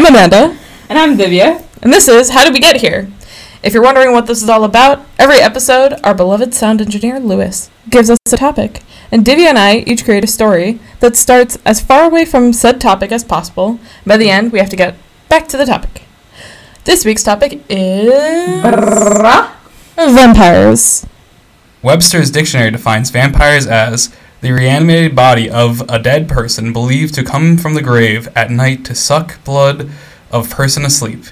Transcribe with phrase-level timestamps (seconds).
[0.00, 0.56] I'm Amanda,
[0.88, 1.62] And I'm Divya.
[1.82, 3.10] and this is How Did We Get Here?
[3.62, 7.68] If you're wondering what this is all about, every episode, our beloved sound engineer Lewis
[7.90, 8.80] gives us a topic,
[9.12, 12.80] and Divya and I each create a story that starts as far away from said
[12.80, 13.78] topic as possible.
[14.06, 14.94] By the end, we have to get
[15.28, 16.04] back to the topic.
[16.84, 18.10] This week's topic is
[19.98, 21.06] vampires.
[21.82, 27.58] Webster's dictionary defines vampires as the reanimated body of a dead person believed to come
[27.58, 29.90] from the grave at night to suck blood
[30.30, 31.24] of person asleep.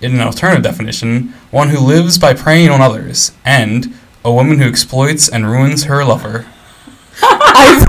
[0.00, 4.68] In an alternative definition, one who lives by preying on others, and a woman who
[4.68, 6.46] exploits and ruins her lover.
[7.22, 7.86] I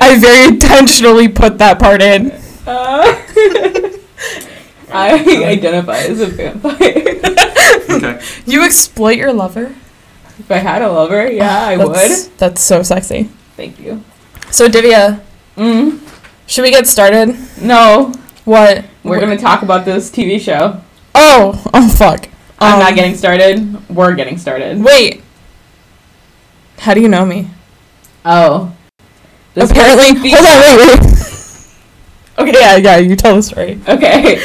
[0.00, 2.32] I very intentionally put that part in.
[2.66, 3.22] Uh,
[4.92, 6.74] I identify as a vampire.
[7.88, 8.20] Okay.
[8.44, 9.74] You exploit your lover?
[10.46, 12.38] If I had a lover, yeah, I That's, would.
[12.38, 13.24] That's so sexy.
[13.56, 14.02] Thank you.
[14.50, 15.20] So, Divya,
[15.56, 15.98] Mm,
[16.46, 17.34] should we get started?
[17.60, 18.12] no,
[18.44, 18.84] What?
[19.02, 20.80] we're gonna talk about this TV show.
[21.14, 22.28] Oh, oh fuck.
[22.60, 23.88] I'm Um, not getting started.
[23.90, 24.82] We're getting started.
[24.82, 25.22] Wait.
[26.78, 27.48] How do you know me?
[28.24, 28.72] Oh.
[29.54, 30.30] This Apparently.
[30.30, 31.00] Hold on, wait, wait.
[32.38, 33.80] okay, yeah, yeah, you tell the story.
[33.88, 34.36] Okay.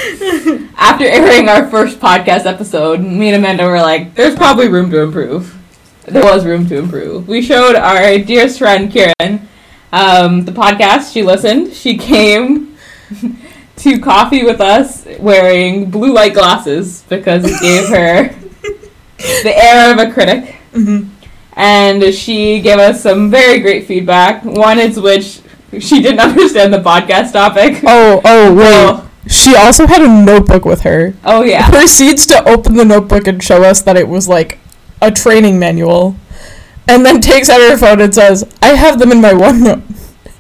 [0.77, 5.01] After airing our first podcast episode, me and Amanda were like, there's probably room to
[5.01, 5.57] improve.
[6.05, 7.27] There was room to improve.
[7.27, 9.47] We showed our dearest friend, Kieran,
[9.91, 11.13] um, the podcast.
[11.13, 11.73] She listened.
[11.73, 12.75] She came
[13.77, 18.29] to coffee with us wearing blue light glasses because it gave her
[19.43, 20.55] the air of a critic.
[20.73, 21.09] Mm-hmm.
[21.53, 24.43] And she gave us some very great feedback.
[24.43, 25.41] One is which
[25.79, 27.83] she didn't understand the podcast topic.
[27.85, 28.65] Oh, oh, wait.
[28.67, 31.13] Oh, She also had a notebook with her.
[31.25, 31.69] oh yeah.
[31.69, 34.57] Proceeds to open the notebook and show us that it was like
[35.01, 36.15] a training manual.
[36.87, 39.81] And then takes out her phone and says, I have them in my OneNote.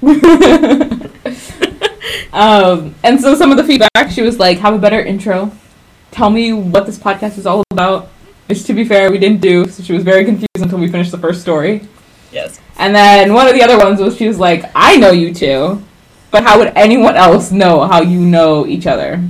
[2.33, 5.51] um, and so some of the feedback, she was like, "Have a better intro.
[6.09, 8.07] Tell me what this podcast is all about."
[8.47, 9.67] Which, to be fair, we didn't do.
[9.67, 11.87] So she was very confused until we finished the first story.
[12.31, 12.59] Yes.
[12.77, 15.83] And then one of the other ones was she was like, "I know you two,
[16.31, 19.23] but how would anyone else know how you know each other?"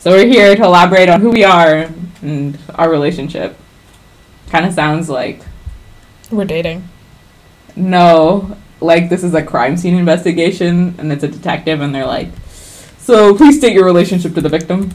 [0.00, 1.88] So we're here to elaborate on who we are
[2.22, 3.56] and our relationship.
[4.50, 5.40] Kind of sounds like
[6.30, 6.88] We're dating.
[7.76, 12.28] no, like this is a crime scene investigation and it's a detective and they're like,
[12.98, 14.90] so please state your relationship to the victim.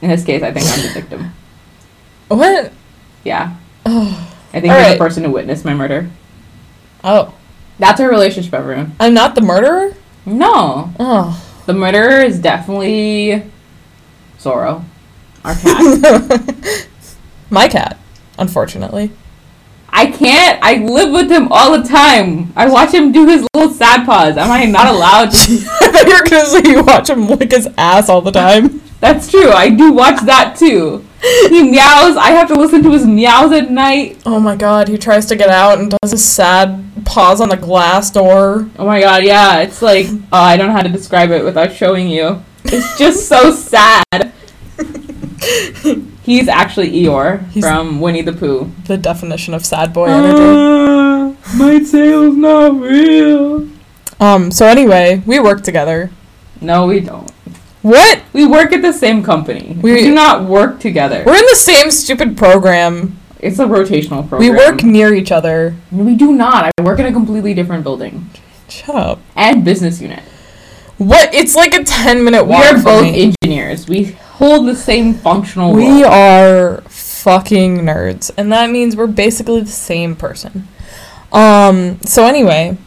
[0.00, 1.32] In this case, I think I'm the victim.
[2.28, 2.72] What?
[3.24, 4.34] Yeah, Oh.
[4.52, 4.92] I think you're Alright.
[4.98, 6.10] the person who witnessed my murder.
[7.02, 7.34] Oh.
[7.78, 8.94] That's our relationship, everyone.
[9.00, 9.94] I'm not the murderer?
[10.26, 11.42] No, Oh.
[11.66, 13.42] the murderer is definitely
[14.38, 14.84] Zorro,
[15.44, 16.86] our cat.
[17.50, 17.98] My cat,
[18.38, 19.10] unfortunately.
[19.90, 20.62] I can't.
[20.62, 22.52] I live with him all the time.
[22.54, 24.36] I watch him do his little sad paws.
[24.36, 25.52] Am I not allowed to?
[26.06, 28.82] You're gonna say you watch him lick his ass all the time.
[29.00, 29.50] That's true.
[29.50, 31.04] I do watch that too.
[31.48, 32.16] He meows.
[32.16, 34.20] I have to listen to his meows at night.
[34.26, 37.56] Oh my god, he tries to get out and does a sad pause on the
[37.56, 38.68] glass door.
[38.78, 39.60] Oh my god, yeah.
[39.60, 42.42] It's like oh, I don't know how to describe it without showing you.
[42.64, 44.32] It's just so sad.
[46.22, 48.70] He's actually Eeyore He's- from Winnie the Pooh.
[48.86, 50.42] The definition of sad boy energy.
[50.42, 53.66] Ah, my tail's not real.
[54.20, 56.10] Um, so anyway, we work together.
[56.60, 57.30] No, we don't.
[57.82, 58.20] What?
[58.32, 59.76] We work at the same company.
[59.80, 61.22] We, We- do not work together.
[61.24, 63.18] We're in the same stupid program.
[63.40, 64.40] it's a rotational program.
[64.40, 65.76] We work near each other.
[65.92, 66.64] We do not.
[66.78, 68.28] I work in a completely different building
[68.68, 69.20] Shut up.
[69.36, 70.20] and business unit.
[70.98, 71.32] What?
[71.32, 72.64] It's like a 10 minute walk.
[72.64, 73.88] We are both engineers.
[73.88, 76.12] We hold the same functional We role.
[76.12, 80.68] are fucking nerds, and that means we're basically the same person.
[81.32, 82.78] Um, so anyway,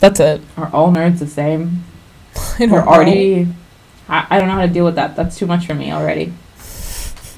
[0.00, 0.42] that's it.
[0.56, 1.84] Are all nerds the same?
[2.58, 3.46] We're already.
[4.08, 5.14] I, I don't know how to deal with that.
[5.16, 6.32] That's too much for me already.
[6.56, 7.36] It's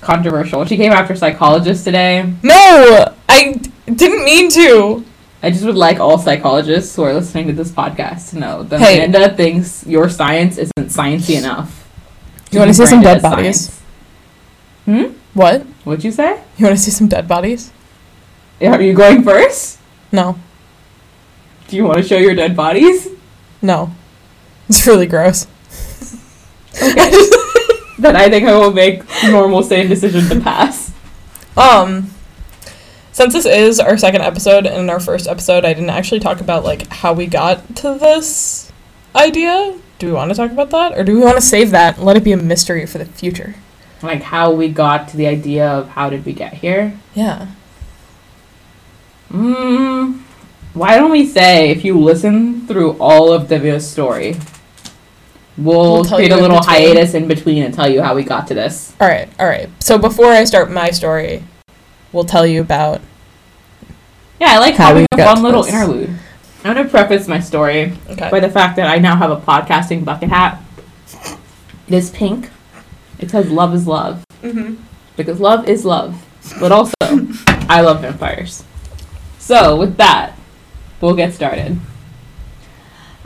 [0.00, 0.64] controversial.
[0.66, 2.32] She came after psychologists today.
[2.42, 5.04] No, i didn't mean to.
[5.44, 8.80] I just would like all psychologists who are listening to this podcast to know that
[8.80, 9.04] Hey.
[9.04, 11.86] Amanda thinks your science isn't sciencey enough.
[12.50, 13.68] You wanna see some dead bodies?
[13.68, 13.80] science.
[14.86, 15.12] Hmm?
[15.34, 15.66] What?
[15.84, 16.40] What'd you say?
[16.56, 17.72] You want to see some dead bodies?
[18.62, 19.78] Are you going first?
[20.12, 20.38] No,
[21.68, 23.08] Do you want to show your dead bodies?
[23.60, 23.92] no.
[24.68, 25.46] It's really gross.
[26.72, 27.10] Okay.
[27.98, 30.90] then I think I will make normal sane decision to pass.
[31.56, 32.13] Um,
[33.14, 36.40] since this is our second episode, and in our first episode, I didn't actually talk
[36.42, 38.70] about like how we got to this
[39.16, 39.78] idea.
[39.98, 42.04] Do we want to talk about that, or do we want to save that and
[42.04, 43.54] let it be a mystery for the future?
[44.02, 46.98] Like how we got to the idea of how did we get here.
[47.14, 47.46] Yeah.
[49.30, 50.20] Mm,
[50.74, 54.36] Why don't we say if you listen through all of Divya's story,
[55.56, 56.74] we'll, We'll create a little between.
[56.94, 58.94] hiatus in between and tell you how we got to this.
[59.00, 59.70] All right, all right.
[59.82, 61.44] So before I start my story,
[62.14, 63.02] we'll tell you about.
[64.40, 65.74] Yeah, I like How having we a fun little this.
[65.74, 66.10] interlude.
[66.64, 68.30] I'm gonna preface my story Okay.
[68.30, 70.62] by the fact that I now have a podcasting bucket hat.
[71.88, 72.48] It is pink.
[73.18, 74.76] It says "Love is love" mm-hmm.
[75.16, 76.24] because love is love,
[76.58, 76.94] but also
[77.68, 78.64] I love vampires.
[79.38, 80.38] So with that,
[81.00, 81.78] we'll get started.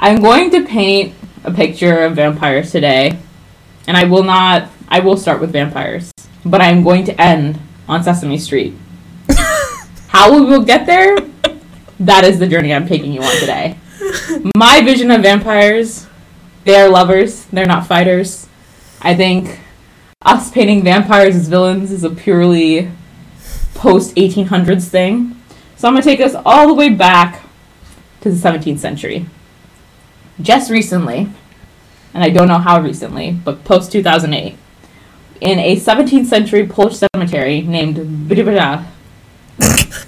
[0.00, 1.14] I'm going to paint
[1.44, 3.18] a picture of vampires today,
[3.86, 4.68] and I will not.
[4.88, 6.10] I will start with vampires,
[6.44, 8.74] but I'm going to end on Sesame Street.
[10.08, 11.16] How we will get there?
[12.00, 13.76] That is the journey I'm taking you on today.
[14.56, 16.06] My vision of vampires,
[16.64, 18.46] they are lovers, they're not fighters.
[19.00, 19.60] I think
[20.22, 22.90] us painting vampires as villains is a purely
[23.74, 25.40] post 1800s thing.
[25.76, 27.42] So I'm going to take us all the way back
[28.20, 29.26] to the 17th century.
[30.40, 31.28] Just recently,
[32.14, 34.56] and I don't know how recently, but post 2008,
[35.40, 37.96] in a 17th century Polish cemetery named
[38.28, 38.84] Brytyja.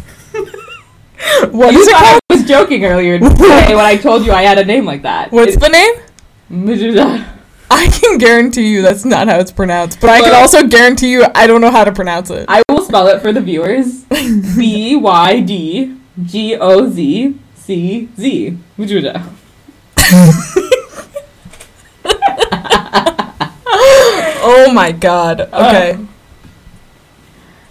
[1.50, 2.19] What you thought?
[2.31, 5.32] I was joking earlier today when I told you I had a name like that.
[5.32, 5.94] What's the name?
[6.50, 7.27] Brytyja.
[7.71, 11.25] I can guarantee you that's not how it's pronounced, but I can also guarantee you
[11.35, 12.47] I don't know how to pronounce it.
[12.49, 14.05] I will spell it for the viewers.
[14.56, 18.59] B Y D G O Z C Z.
[18.79, 19.25] Brytyja.
[24.40, 25.40] Oh my god.
[25.40, 25.98] Okay.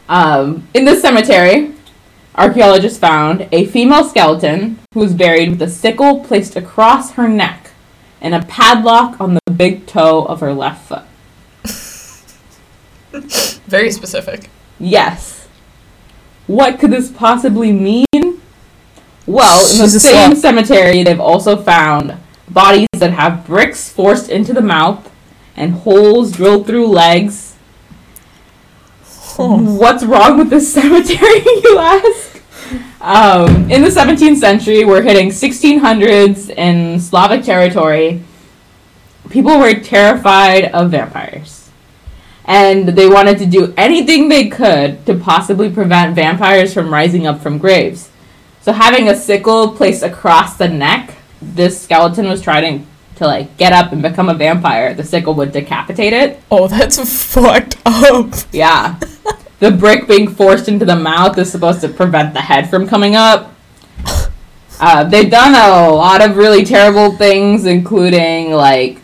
[0.07, 1.74] Um, in this cemetery,
[2.36, 7.71] archaeologists found a female skeleton who was buried with a sickle placed across her neck
[8.21, 11.04] and a padlock on the big toe of her left foot.
[13.68, 14.50] Very specific.
[14.80, 15.48] Yes.
[16.48, 18.06] What could this possibly mean?
[19.27, 22.18] Well, in the She's same cemetery, they've also found
[22.50, 25.12] bodies that have bricks forced into the mouth
[25.60, 27.56] and holes drilled through legs.
[29.38, 29.78] Oh.
[29.78, 32.42] What's wrong with this cemetery, you ask?
[33.02, 38.24] Um, in the 17th century, we're hitting 1600s in Slavic territory.
[39.30, 41.70] People were terrified of vampires.
[42.46, 47.42] And they wanted to do anything they could to possibly prevent vampires from rising up
[47.42, 48.10] from graves.
[48.62, 52.88] So having a sickle placed across the neck, this skeleton was trying
[53.19, 54.94] to like get up and become a vampire.
[54.94, 56.42] The sickle would decapitate it.
[56.50, 56.98] Oh, that's
[57.33, 58.33] fucked up.
[58.51, 59.00] Yeah.
[59.60, 63.16] the brick being forced into the mouth is supposed to prevent the head from coming
[63.16, 63.54] up.
[64.80, 69.00] Uh, they've done a lot of really terrible things, including like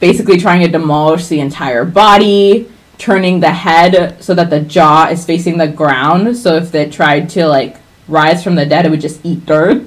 [0.00, 2.68] basically trying to demolish the entire body,
[2.98, 6.36] turning the head so that the jaw is facing the ground.
[6.36, 7.76] So if they tried to like
[8.08, 9.86] rise from the dead, it would just eat dirt.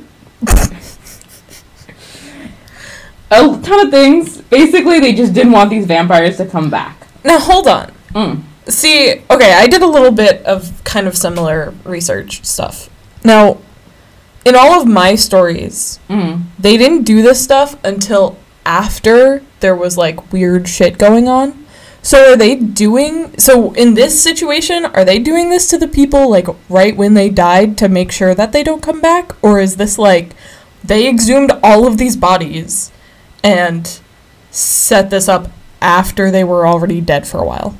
[3.32, 4.42] A ton of things.
[4.42, 7.08] Basically, they just didn't want these vampires to come back.
[7.24, 7.92] Now hold on.
[8.14, 8.44] Mm.
[8.68, 12.90] See, okay, I did a little bit of kind of similar research stuff.
[13.24, 13.58] Now,
[14.46, 16.44] in all of my stories, Mm.
[16.60, 21.66] they didn't do this stuff until after there was like weird shit going on.
[22.04, 26.30] So are they doing so in this situation are they doing this to the people
[26.32, 29.76] like right when they died to make sure that they don't come back or is
[29.78, 30.34] this like
[30.84, 32.92] they exhumed all of these bodies
[33.44, 34.00] and
[34.52, 35.50] set this up
[35.82, 37.76] after they were already dead for a while?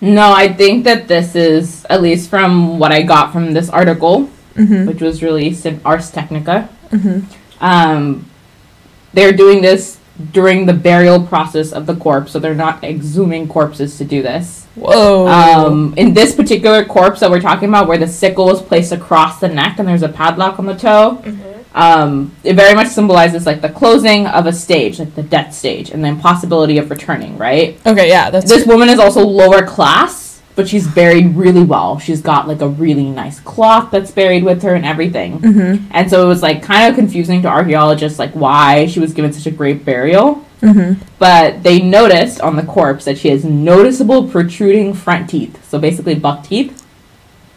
[0.00, 4.30] No, I think that this is, at least from what I got from this article,
[4.56, 4.86] Mhm.
[4.86, 7.24] which was released in Ars Technica, Mhm.
[7.60, 8.24] um,
[9.12, 9.98] they're doing this
[10.32, 14.66] during the burial process of the corpse, so they're not exhuming corpses to do this.
[14.74, 15.26] Whoa.
[15.26, 19.40] Um, in this particular corpse that we're talking about, where the sickle is placed across
[19.40, 21.18] the neck and there's a padlock on the toe,
[21.74, 25.90] um, it very much symbolizes like the closing of a stage, like the death stage,
[25.90, 27.78] and the impossibility of returning, right?
[27.86, 31.98] okay, yeah, that's This woman is also lower class, but she's buried really well.
[31.98, 35.38] She's got like a really nice cloth that's buried with her and everything.
[35.38, 35.82] Mhm.
[35.92, 39.32] And so it was like kind of confusing to archaeologists like why she was given
[39.32, 40.44] such a great burial.
[40.60, 40.96] Mhm.
[41.18, 45.56] But they noticed on the corpse that she has noticeable protruding front teeth.
[45.70, 46.82] So basically buck teeth.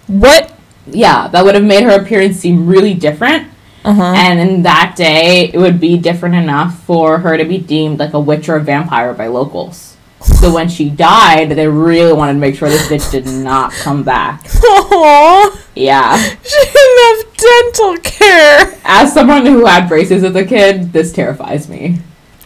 [0.08, 0.51] What?
[0.89, 3.48] Yeah, that would have made her appearance seem really different.
[3.85, 4.13] Uh-huh.
[4.15, 8.13] And in that day, it would be different enough for her to be deemed like
[8.13, 9.97] a witch or a vampire by locals.
[10.21, 14.03] So when she died, they really wanted to make sure this bitch did not come
[14.03, 14.43] back.
[14.43, 15.61] Aww.
[15.75, 16.17] Yeah.
[16.17, 18.79] She didn't have dental care.
[18.85, 21.99] As someone who had braces as a kid, this terrifies me.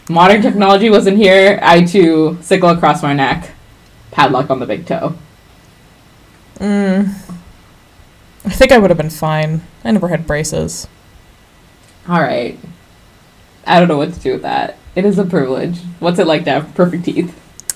[0.08, 1.60] Modern technology wasn't here.
[1.62, 3.50] I too sickle across my neck,
[4.10, 5.14] padlock on the big toe.
[6.56, 7.10] Mm.
[8.44, 9.62] I think I would have been fine.
[9.84, 10.88] I never had braces.
[12.08, 12.58] All right.
[13.66, 14.78] I don't know what to do with that.
[14.94, 15.78] It is a privilege.
[16.00, 17.34] What's it like to have perfect teeth?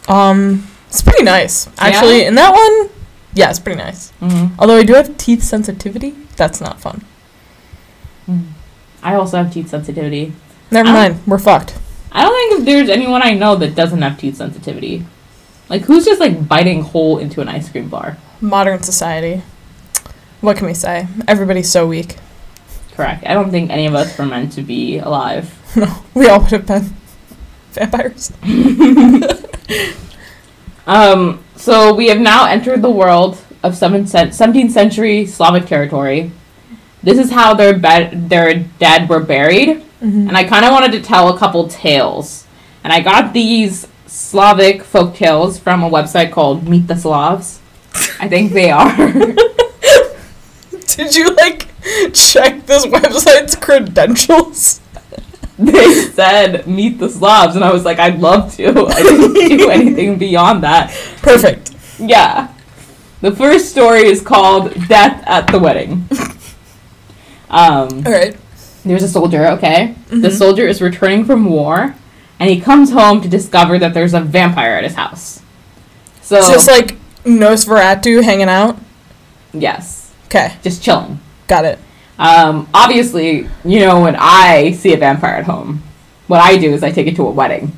[0.09, 1.69] Um, it's pretty nice.
[1.79, 2.29] Actually, Yeah?
[2.29, 2.91] in that one,
[3.35, 4.13] yeah, it's pretty nice.
[4.21, 4.55] Mm-hmm.
[4.59, 7.05] Although I do have teeth sensitivity, that's not fun.
[9.03, 10.33] I also have teeth sensitivity.
[10.71, 11.79] Never mind, we're fucked.
[12.13, 15.05] I don't think if there's anyone I know that doesn't have teeth sensitivity.
[15.69, 18.17] Like, who's just like biting hole into an ice cream bar?
[18.41, 19.43] Modern society.
[20.41, 21.09] What can we say?
[21.27, 22.17] Everybody's so weak.
[22.95, 23.25] Correct.
[23.27, 25.59] I don't think any of us were meant to be alive.
[25.77, 26.95] No, we all would have been
[27.73, 28.31] vampires.
[30.87, 36.33] Um, so we have now entered the world of 17th century Slavic territory.
[37.05, 40.27] This is how their bed- their dead were buried, Mm-hmm.
[40.29, 42.45] and I kind of wanted to tell a couple tales.
[42.83, 47.61] And I got these Slavic folk tales from a website called Meet the Slavs.
[48.19, 48.97] I think they are.
[50.97, 51.69] Did you like
[52.13, 54.81] check this website's credentials?
[55.59, 58.87] they said Meet the Slavs, and I was like, I'd love to.
[58.89, 60.91] I didn't do anything beyond that.
[61.23, 61.75] Perfect.
[61.99, 62.49] Yeah.
[63.21, 66.09] The first story is called Death at the Wedding.
[67.51, 68.37] Um, All right.
[68.85, 69.95] there's a soldier, okay?
[70.09, 70.33] The Mhm.
[70.39, 71.95] soldier is returning from war,
[72.41, 75.41] and he comes home to discover that there's a vampire at his house.
[76.23, 78.79] So, Just like Nosferatu hanging out.
[79.53, 81.21] yes, Okay, just chilling.
[81.49, 81.79] Got it.
[82.19, 85.83] Um, obviously, you know, when I see a vampire at home,
[86.29, 87.73] what I do is I take it to a wedding.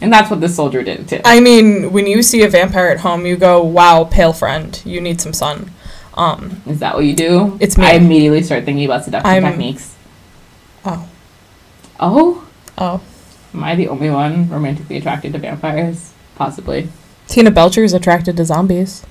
[0.00, 1.20] And that's what this soldier did too.
[1.24, 5.00] I mean, when you see a vampire at home, you go, "Wow, pale friend, you
[5.00, 5.72] need some sun."
[6.14, 7.56] Um, Is that what you do?
[7.60, 7.86] It's me.
[7.86, 9.94] I immediately start thinking about seduction I'm- techniques.
[10.84, 11.08] oh,
[11.98, 12.44] Oh?
[12.76, 13.00] oh.
[13.54, 16.12] Am I the only one romantically attracted to vampires?
[16.36, 16.88] Possibly.
[17.26, 19.04] Tina Belcher is attracted to zombies,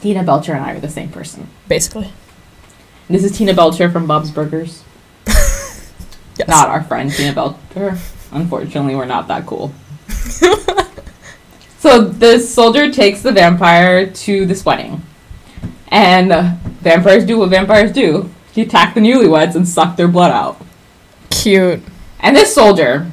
[0.00, 1.48] Tina Belcher and I are the same person.
[1.68, 2.12] basically.
[3.08, 4.82] This is Tina Belcher from Bob's Burgers.
[6.38, 6.48] Yes.
[6.48, 7.98] Not our friend Tina Belcher.
[8.30, 9.70] Unfortunately, we're not that cool.
[11.78, 15.02] so this soldier takes the vampire to this wedding.
[15.88, 18.30] And uh, vampires do what vampires do.
[18.52, 20.64] He attack the newlyweds and suck their blood out.
[21.28, 21.82] Cute.
[22.18, 23.10] And this soldier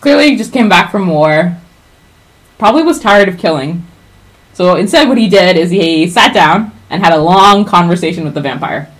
[0.00, 1.58] clearly just came back from war.
[2.56, 3.86] Probably was tired of killing.
[4.54, 8.32] So instead, what he did is he sat down and had a long conversation with
[8.32, 8.90] the vampire.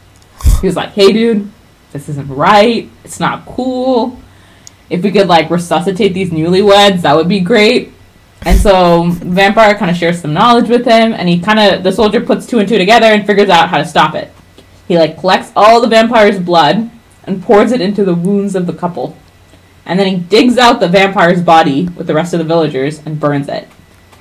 [0.67, 1.49] He was like, "Hey, dude,
[1.93, 2.91] this isn't right.
[3.05, 4.19] It's not cool.
[4.91, 7.93] If we could like resuscitate these newlyweds, that would be great."
[8.45, 11.93] And so vampire kind of shares some knowledge with him, and he kind of the
[11.93, 14.33] soldier puts two and two together and figures out how to stop it.
[14.89, 16.91] He like collects all the vampire's blood
[17.23, 19.17] and pours it into the wounds of the couple.
[19.85, 23.21] And then he digs out the vampire's body with the rest of the villagers and
[23.21, 23.69] burns it.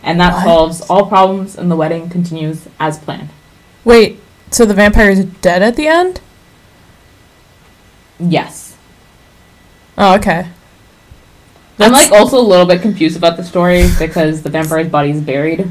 [0.04, 0.44] And that What?
[0.44, 3.30] solves all problems and the wedding continues as planned.
[3.84, 4.20] Wait,
[4.52, 6.22] so the vampire is dead at the end?
[8.20, 8.76] Yes.
[9.98, 10.48] Oh, okay.
[11.80, 15.22] I'm like also a little bit confused about the story because the vampire's body is
[15.22, 15.70] buried,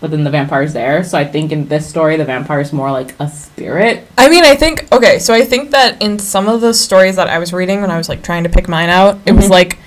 [0.00, 1.02] but then the vampire's there.
[1.02, 4.06] So I think in this story the vampire is more like a spirit.
[4.18, 5.18] I mean, I think okay.
[5.18, 7.96] So I think that in some of the stories that I was reading when I
[7.96, 9.50] was like trying to pick mine out, it was Mhm.
[9.50, 9.78] like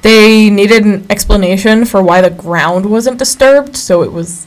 [0.00, 3.76] they needed an explanation for why the ground wasn't disturbed.
[3.76, 4.46] So it was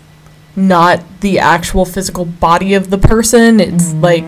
[0.55, 3.59] not the actual physical body of the person.
[3.59, 4.25] It's like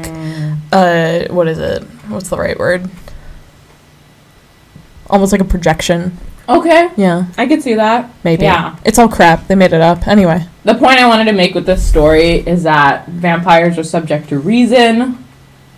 [0.72, 1.84] uh, what is it?
[2.10, 2.90] What's the right word?
[5.10, 6.18] Almost like a projection.
[6.48, 8.08] Okay, Yeah, I could see that.
[8.24, 8.44] maybe.
[8.44, 8.76] Yeah.
[8.86, 9.48] It's all crap.
[9.48, 10.08] They made it up.
[10.08, 10.46] Anyway.
[10.64, 14.38] The point I wanted to make with this story is that vampires are subject to
[14.38, 15.26] reason.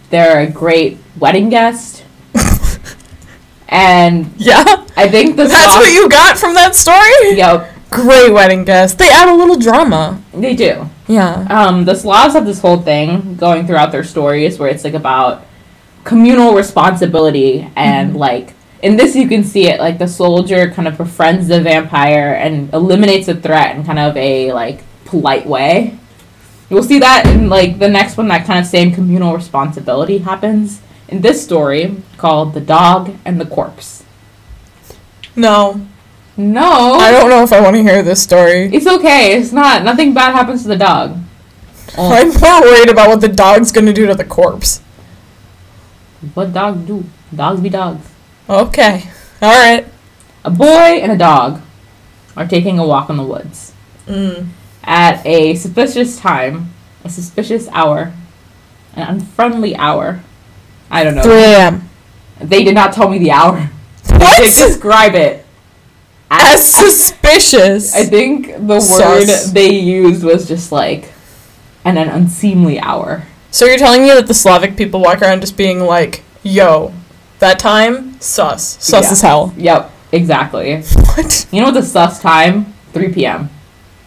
[0.09, 2.03] They're a great wedding guest.
[3.69, 4.63] and Yeah.
[4.97, 7.37] I think the That's song- what you got from that story?
[7.37, 8.97] Yep, Great wedding guest.
[8.97, 10.21] They add a little drama.
[10.33, 10.89] they do.
[11.07, 11.47] Yeah.
[11.49, 15.45] Um, the Slavs have this whole thing going throughout their stories where it's like about
[16.07, 18.17] communal responsibility and mm-hmm.
[18.17, 22.33] like in this you can see it like the soldier kind of befriends the vampire
[22.33, 25.99] and eliminates the threat in kind of a like polite way.
[26.69, 30.79] You'll see that in like the next one that kind of same communal responsibility happens
[31.09, 34.05] in this story called The Dog and the Corpse.
[35.35, 35.85] No.
[36.37, 36.93] No.
[36.93, 38.73] I don't know if I want to hear this story.
[38.73, 39.37] It's okay.
[39.37, 39.83] It's not.
[39.83, 41.19] Nothing bad happens to the dog.
[41.97, 44.81] I'm more worried about what the dog's gonna do to the corpse.
[46.33, 47.03] What dogs do?
[47.35, 48.07] Dogs be dogs.
[48.49, 49.03] Okay.
[49.41, 49.85] Alright.
[50.43, 50.65] A boy
[51.01, 51.61] and a dog
[52.35, 53.73] are taking a walk in the woods
[54.07, 54.47] Mm.
[54.83, 56.71] at a suspicious time,
[57.03, 58.13] a suspicious hour,
[58.95, 60.21] an unfriendly hour.
[60.89, 61.23] I don't know.
[61.23, 61.89] 3 a.m.
[62.39, 63.69] They did not tell me the hour.
[64.07, 64.39] They What?
[64.39, 65.45] describe it.
[66.31, 67.93] As suspicious.
[67.93, 68.99] I think the Sus.
[68.99, 71.11] word they used was just like,
[71.83, 73.23] and an unseemly hour.
[73.57, 76.93] So you're telling me that the Slavic people walk around just being like, "Yo,
[77.39, 79.11] that time sus, sus Yeah.
[79.11, 80.83] as hell." Yep, exactly.
[80.83, 81.47] What?
[81.49, 82.75] You know what the sus time?
[82.93, 83.49] 3 p.m.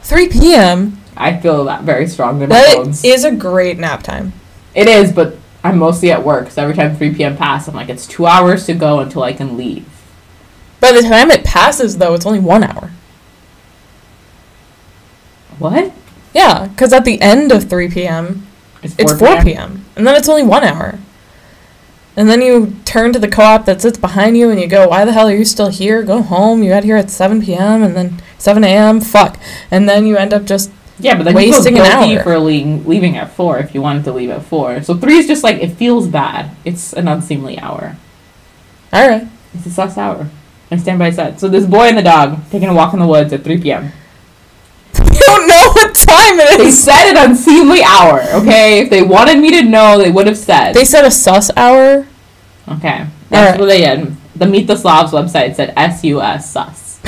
[0.05, 1.01] 3 p.m.
[1.17, 3.03] I feel that very strong in my bones.
[3.05, 4.35] is a great nap time.
[4.73, 7.37] It is, but I'm mostly at work, so every time 3 p.m.
[7.37, 9.85] passes, I'm like, it's two hours to go until I can leave.
[10.79, 12.93] By the time it passes, though, it's only one hour.
[15.59, 15.93] What?
[16.33, 18.47] Yeah, because at the end of 3 p.m.,
[18.83, 19.85] it's 4 p.m.
[19.97, 20.99] And then it's only one hour.
[22.17, 24.89] And then you turn to the co op that sits behind you and you go,
[24.89, 26.03] Why the hell are you still here?
[26.03, 26.63] Go home.
[26.63, 27.83] You got here at 7 p.m.
[27.83, 29.01] and then 7 a.m.
[29.01, 29.39] Fuck.
[29.71, 30.71] And then you end up just.
[30.99, 32.23] Yeah, but then Wasting you an feel guilty hour.
[32.25, 34.83] for leaving, leaving at 4 if you wanted to leave at 4.
[34.83, 36.55] So 3 is just like, it feels bad.
[36.63, 37.97] It's an unseemly hour.
[38.93, 39.27] Alright.
[39.55, 40.29] It's a sus hour.
[40.71, 41.41] I stand by said.
[41.41, 43.93] So this boy and the dog taking a walk in the woods at 3 p.m.
[45.01, 45.90] You don't know what
[46.59, 48.81] They said an unseemly hour, okay?
[48.81, 50.73] If they wanted me to know, they would have said.
[50.73, 52.07] They said a sus hour.
[52.69, 53.07] okay.
[53.29, 53.61] That's Alright.
[53.61, 54.17] what they did.
[54.37, 57.01] The Meet the Slavs website said S-U-S, sus.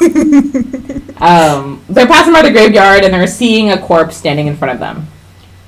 [1.20, 4.80] um, they're passing by the graveyard and they're seeing a corpse standing in front of
[4.80, 5.06] them.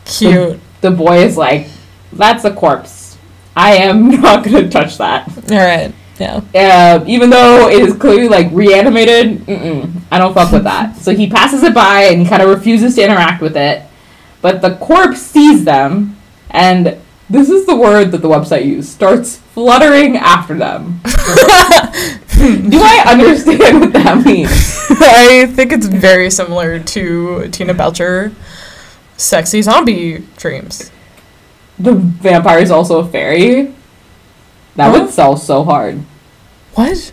[0.04, 0.60] Cute.
[0.80, 1.68] The boy is like,
[2.12, 3.16] that's a corpse.
[3.56, 5.28] I am not going to touch that.
[5.50, 5.94] Alright.
[6.18, 6.40] Yeah.
[6.54, 9.42] Uh, even though it is clearly like reanimated,
[10.10, 10.96] I don't fuck with that.
[10.96, 13.82] So he passes it by and he kind of refuses to interact with it.
[14.40, 16.16] But the corpse sees them,
[16.50, 21.00] and this is the word that the website used starts fluttering after them.
[21.04, 24.50] Do I understand what that means?
[25.00, 28.32] I think it's very similar to Tina Belcher
[29.16, 30.90] sexy zombie dreams.
[31.78, 33.74] The vampire is also a fairy.
[34.76, 35.00] That Huh?
[35.04, 36.00] would sell so hard
[36.74, 37.12] What?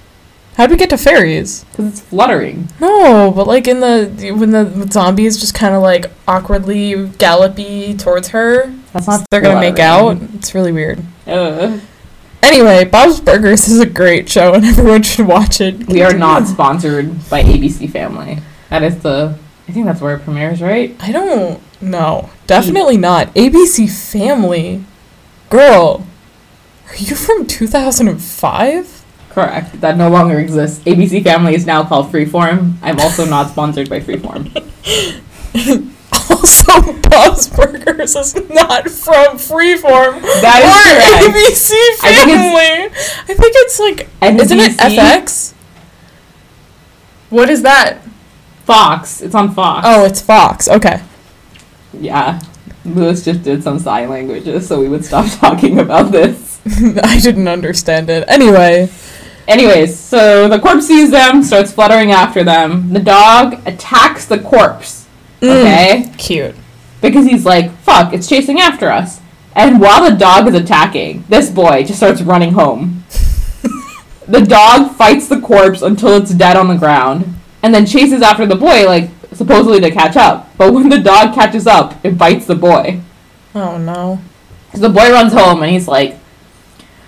[0.58, 1.64] How'd we get to fairies?
[1.72, 2.68] because it's fluttering.
[2.80, 7.96] No, but like in the when the zombie is just kind of like awkwardly gallopy
[7.96, 9.26] towards her, That's not.
[9.32, 10.18] they're gonna make out.
[10.36, 11.02] It's really weird.
[11.26, 11.80] Ugh.
[12.44, 15.88] Anyway, Bob's Burgers is a great show and everyone should watch it.
[15.88, 18.38] We are not sponsored by ABC Family.
[18.70, 19.40] That is the.
[19.68, 20.96] I think that's where it premieres, right?
[21.00, 22.30] I don't know.
[22.46, 23.34] Definitely not.
[23.34, 24.84] ABC Family.
[25.50, 26.06] Girl,
[26.94, 29.06] are you from 2005?
[29.30, 29.82] Correct.
[29.82, 30.80] That no longer exists.
[30.86, 32.76] ABC Family is now called Freeform.
[32.84, 34.50] I'm also not sponsored by Freeform.
[36.30, 41.36] Also, Bob's Burgers is not from Freeform That is or correct.
[41.36, 41.72] ABC
[42.04, 43.00] I think it's- Family.
[43.24, 45.54] I think it's like, isn't it FX?
[47.32, 48.00] What is that?
[48.66, 49.22] Fox.
[49.22, 49.86] It's on Fox.
[49.90, 50.70] Oh, it's Fox.
[50.70, 51.02] Okay.
[52.00, 52.40] yeah.
[52.86, 56.43] Lewis just did some sign languages, so we would stop talking about this.
[57.04, 58.24] I didn't understand it.
[58.28, 58.90] Anyway,
[59.48, 62.94] Anyways, so the corpse sees them, starts fluttering after them.
[62.94, 65.08] The dog attacks the corpse.
[65.42, 65.60] Mm.
[65.60, 66.14] Okay.
[66.18, 66.56] cute.
[67.02, 69.20] because he's like, fuck, it's chasing after us.
[69.56, 73.04] And while the dog is attacking, this boy just starts running home.
[74.28, 78.46] the dog fights the corpse until it's dead on the ground, and then chases after
[78.46, 80.50] the boy, like, supposedly to catch up.
[80.58, 83.02] But when the dog catches up, it bites the boy.
[83.54, 84.22] Oh no.
[84.74, 86.18] So the boy runs home and he's like,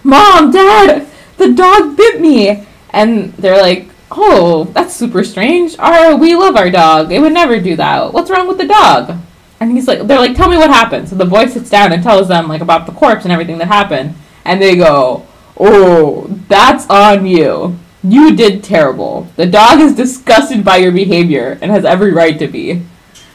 [0.05, 2.65] Mom, Dad, the dog bit me.
[2.91, 5.75] And they're like, Oh, that's super strange.
[5.79, 7.11] Our, we love our dog.
[7.11, 8.13] It would never do that.
[8.13, 9.17] What's wrong with the dog?
[9.59, 11.09] And he's like, they're like, tell me what happened.
[11.09, 13.67] So the boy sits down and tells them like about the corpse and everything that
[13.67, 14.13] happened.
[14.45, 15.25] And they go,
[15.59, 17.77] Oh, that's on you.
[18.03, 19.27] You did terrible.
[19.35, 22.83] The dog is disgusted by your behavior and has every right to be.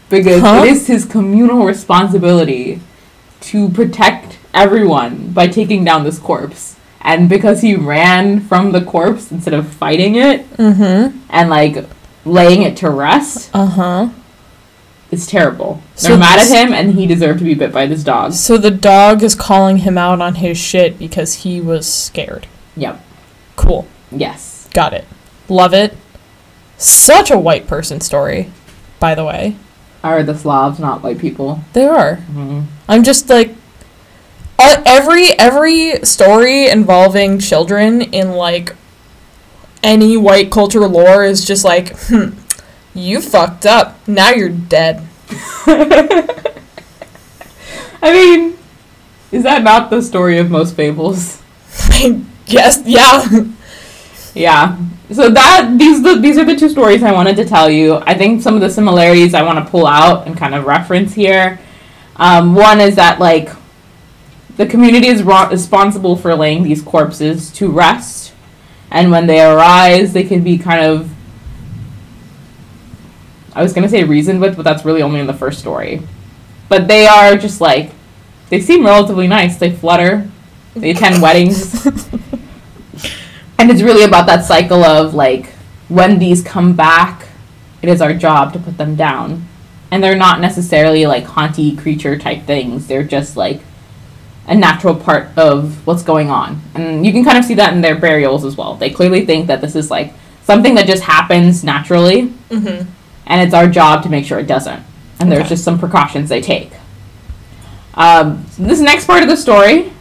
[0.09, 0.63] Because Huh?
[0.65, 2.81] it is his communal responsibility
[3.41, 6.77] to protect everyone by taking down this corpse.
[7.03, 11.19] And because he ran from the corpse instead of fighting it Mm-hmm.
[11.31, 11.85] and like
[12.25, 14.11] laying it to rest, Uh-huh.
[15.11, 15.83] it's terrible.
[15.95, 18.33] So They're mad at him and he deserved to be bit by this dog.
[18.35, 22.47] So the dog is calling him out on his shit because he was scared.
[22.77, 23.03] Yep.
[23.57, 23.87] Cool.
[24.13, 24.69] Yes.
[24.75, 25.07] Got it.
[25.49, 25.97] Love it.
[26.77, 28.51] Such a white person story,
[29.01, 29.57] by the way.
[30.05, 31.61] Are the Slavs not white people?
[31.73, 32.19] They are.
[32.33, 32.65] Mhm.
[32.89, 33.55] I'm just like uh,
[34.87, 38.75] every every story involving children in like
[39.83, 42.31] any white culture lore is just like, hmm,
[42.95, 43.97] you fucked up.
[44.07, 45.07] Now you're dead.
[48.03, 48.59] I mean,
[49.31, 51.43] is that not the story of most fables?
[52.47, 53.27] yes, yeah.
[54.35, 54.79] Yeah.
[55.13, 57.97] So that these the, these are the two stories I wanted to tell you.
[57.97, 61.15] I think some of the similarities I want to pull out and kind of reference
[61.15, 61.59] here.
[62.17, 63.51] Um, one is that like
[64.57, 68.33] the community is ro- responsible for laying these corpses to rest,
[68.91, 71.11] and when they arise, they can be kind of
[73.53, 76.03] I was gonna say reasoned with, but that's really only in the first story.
[76.69, 77.93] But they are just like
[78.49, 79.57] they seem relatively nice.
[79.57, 80.31] They flutter.
[80.75, 81.87] They attend weddings.
[83.59, 85.53] And it's really about that cycle of like
[85.89, 87.29] when these come back,
[87.83, 89.47] it is our job to put them down.
[89.91, 92.87] And they're not necessarily like haunty creature type things.
[92.87, 93.61] They're just like
[94.51, 96.61] a natural part of what's going on.
[96.75, 98.75] And you can kind of see that in their burials as well.
[98.75, 100.13] They clearly think that this is like
[100.45, 102.91] something that just happens naturally Mm-hmm.
[103.27, 104.83] and it's our job to make sure it doesn't.
[105.21, 106.73] And there's just some precautions they take.
[107.95, 109.93] Um, this next part of the story,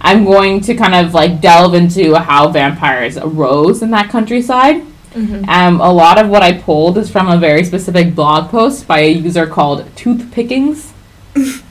[0.00, 4.82] I'm going to kind of like delve into how vampires arose in that countryside.
[5.14, 5.48] Mm-hmm.
[5.48, 9.00] Um, a lot of what I pulled is from a very specific blog post by
[9.00, 10.92] a user called Tooth Pickings,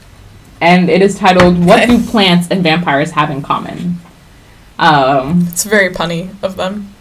[0.61, 3.97] and it is titled "What Do Plants and Vampires Have in Common?"
[4.77, 6.93] Um, It's very punny of them.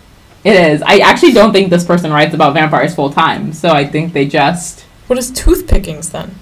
[0.44, 0.82] it is.
[0.82, 4.26] I actually don't think this person writes about vampires full time, so I think they
[4.26, 6.34] just What is tooth pickings then?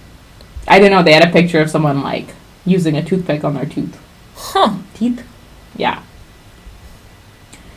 [0.68, 2.29] I didn't know they had a picture of someone like
[2.64, 3.98] using a toothpick on their tooth
[4.35, 4.76] Huh.
[4.94, 5.22] teeth.
[5.76, 6.00] Yeah.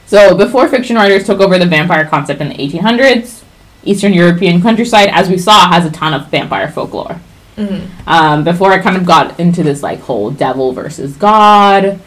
[0.06, 3.44] So before fiction writers took over the vampire concept in the 1800s,
[3.84, 7.20] Eastern European countryside, as we saw, has a ton of vampire folklore.
[7.60, 8.10] Mm-hmm.
[8.10, 12.00] Um, before I kind of got into this like whole devil versus god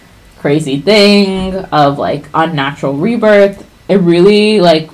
[0.42, 4.90] crazy thing of like unnatural rebirth, it really like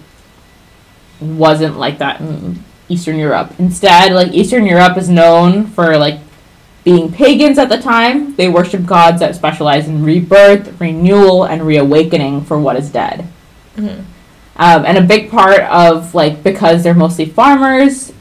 [1.21, 3.55] wasn't like that in Eastern Europe.
[3.59, 6.21] Instead, like Eastern Europe is known for like
[6.85, 8.35] being pagans at the time.
[8.37, 13.27] They worship gods that specialize in rebirth, renewal, and reawakening for what is dead.
[13.77, 14.01] Mm-hmm.
[14.57, 18.12] Um, and a big part of like because they're mostly farmers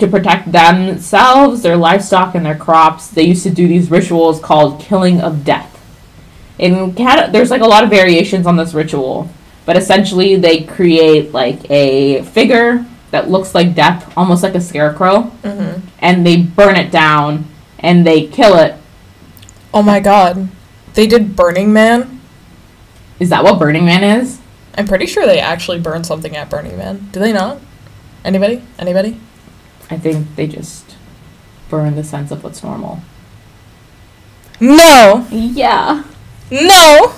[0.00, 4.80] to protect themselves, their livestock, and their crops, they used to do these rituals called
[4.80, 5.70] killing of death.
[6.58, 9.28] In Canada, there's like a lot of variations on this ritual,
[9.66, 15.30] but essentially they create like a figure that looks like death, almost like a scarecrow,
[15.42, 15.86] Mm-hmm.
[16.00, 17.46] and they burn it down
[17.78, 18.74] and they kill it.
[19.72, 20.48] Oh my god.
[20.94, 22.20] They did Burning Man.
[23.18, 24.40] Is that what Burning Man is?
[24.76, 27.08] I'm pretty sure they actually burned something at Burning Man.
[27.12, 27.58] Do they not?
[28.24, 28.62] Anybody?
[28.78, 29.20] Anybody?
[29.90, 30.96] I think they just
[31.68, 33.00] burn the sense of what's normal.
[34.60, 35.26] No!
[35.30, 36.04] Yeah.
[36.50, 37.14] No!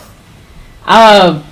[0.87, 1.45] Um,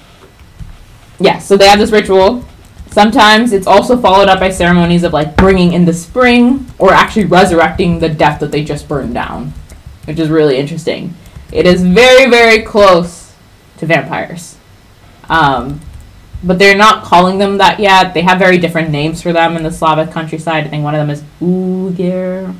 [1.18, 2.44] yeah, so they have this ritual.
[2.88, 7.24] Sometimes it's also followed up by ceremonies of like bringing in the spring or actually
[7.24, 9.52] resurrecting the death that they just burned down,
[10.04, 11.14] which is really interesting.
[11.52, 13.34] It is very, very close
[13.78, 14.56] to vampires.
[15.28, 15.80] Um,
[16.44, 18.12] but they're not calling them that yet.
[18.12, 20.64] They have very different names for them in the Slavic countryside.
[20.64, 22.54] I think one of them is Ugir.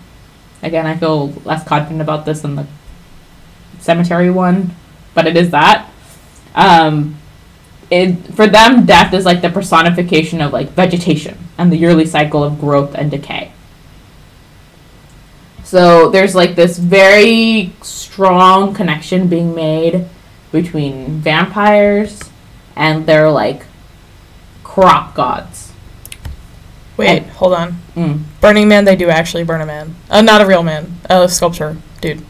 [0.63, 2.67] Again, I feel less confident about this than the
[3.81, 4.75] cemetery one,
[5.13, 5.91] but it is that.
[6.55, 7.17] Um,
[7.91, 12.43] it for them, death is like the personification of like vegetation and the yearly cycle
[12.43, 13.53] of growth and decay.
[15.65, 20.07] So there's like this very strong connection being made
[20.53, 22.21] between vampires
[22.77, 23.67] and their like
[24.75, 25.73] crop gods.
[26.97, 27.81] Wait, And- hold on.
[27.95, 28.23] Mm.
[28.41, 29.95] Burning Man, they do actually burn a man.
[30.11, 30.99] Uh, not a real man.
[31.09, 31.77] A sculpture.
[32.01, 32.25] Dude.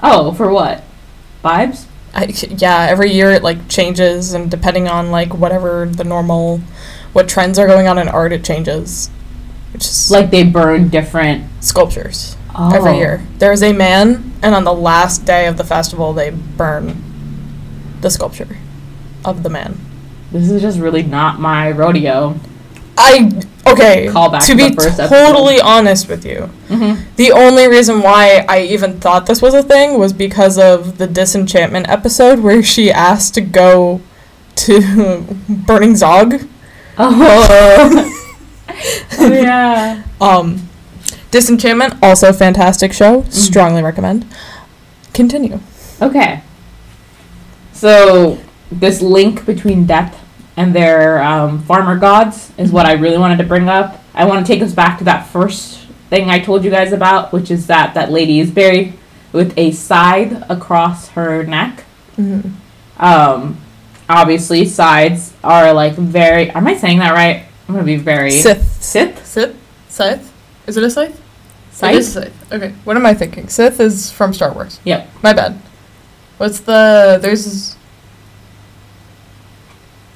[0.00, 0.84] Oh, for what?
[1.44, 1.86] Vibes?
[2.14, 6.58] I, yeah, every year it like changes, and depending on like whatever the normal,
[7.12, 9.08] what trends are going on in art, it changes.
[9.72, 12.72] Which is Like they burn different sculptures oh.
[12.72, 13.26] every year.
[13.38, 17.02] There's a man, and on the last day of the festival, they burn
[18.02, 18.58] the sculpture
[19.24, 19.80] of the man.
[20.32, 22.34] This is just really not my rodeo.
[22.96, 23.30] I
[23.66, 24.08] okay.
[24.08, 25.08] Call back to to be first episode.
[25.08, 27.02] totally honest with you, Mm-hmm.
[27.16, 31.06] the only reason why I even thought this was a thing was because of the
[31.06, 34.00] disenchantment episode where she asked to go
[34.56, 36.34] to Burning Zog.
[36.98, 38.08] Oh.
[39.18, 40.02] oh yeah.
[40.20, 40.68] Um,
[41.32, 43.22] Disenchantment, also fantastic show.
[43.22, 43.30] Mm-hmm.
[43.30, 44.26] Strongly recommend.
[45.14, 45.58] Continue.
[46.00, 46.42] Okay.
[47.72, 48.38] So
[48.78, 50.18] this link between death
[50.56, 54.02] and their um, farmer gods is what I really wanted to bring up.
[54.14, 57.32] I want to take us back to that first thing I told you guys about,
[57.32, 58.94] which is that that lady is buried
[59.32, 61.84] with a scythe across her neck.
[62.16, 62.50] Mm-hmm.
[63.02, 63.58] Um,
[64.08, 66.50] obviously, scythes are like very.
[66.50, 67.46] Am I saying that right?
[67.66, 68.82] I'm gonna be very Sith.
[68.82, 69.26] Sith.
[69.26, 69.56] Sith?
[69.88, 70.32] Scythe?
[70.66, 71.18] Is it a scythe?
[71.18, 71.96] It Scythe.
[71.96, 72.52] is a scythe.
[72.52, 72.74] Okay.
[72.84, 73.48] What am I thinking?
[73.48, 74.80] Sith is from Star Wars.
[74.84, 75.08] Yep.
[75.22, 75.58] My bad.
[76.36, 77.18] What's the.
[77.22, 77.76] There's.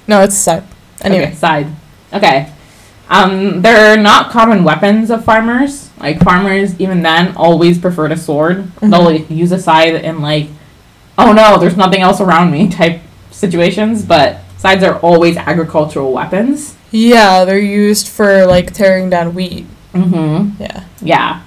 [0.08, 0.64] No, it's side.
[1.02, 1.24] Anyway.
[1.26, 1.66] Okay, side.
[2.12, 2.50] Okay.
[3.08, 5.90] Um, they're not common weapons of farmers.
[5.98, 8.64] Like farmers, even then, always preferred a sword.
[8.80, 8.90] Mhm.
[8.90, 10.48] They'll like use a scythe in like,
[11.18, 14.02] oh no, there's nothing else around me type situations.
[14.04, 16.74] But scythes are always agricultural weapons.
[16.90, 19.66] Yeah, they're used for like tearing down wheat.
[19.94, 20.62] Mm-hmm.
[20.62, 20.84] Yeah.
[21.00, 21.42] Yeah.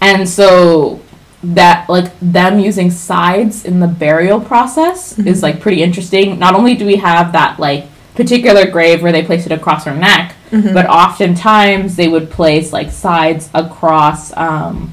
[0.00, 1.00] And so
[1.44, 5.26] that like them using sides in the burial process Mhm.
[5.26, 6.38] is like pretty interesting.
[6.38, 9.94] Not only do we have that like particular grave where they place it across her
[9.94, 10.74] neck, Mhm.
[10.74, 14.92] but oftentimes they would place like sides across um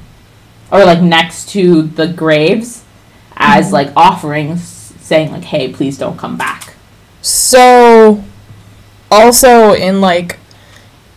[0.72, 2.82] or like next to the graves
[3.36, 3.72] as Mhm.
[3.72, 6.74] like offerings saying like hey please don't come back
[7.22, 8.22] So,
[9.10, 10.38] also in like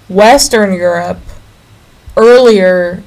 [0.09, 1.19] Western Europe,
[2.17, 3.01] earlier,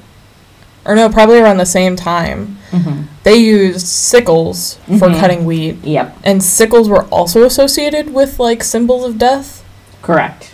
[0.84, 3.02] or no, probably around the same time, mm-hmm.
[3.22, 5.20] they used sickles for Mhm.
[5.20, 5.76] cutting wheat.
[5.84, 9.64] yep And sickles were also associated with like symbols of death.
[10.02, 10.52] correct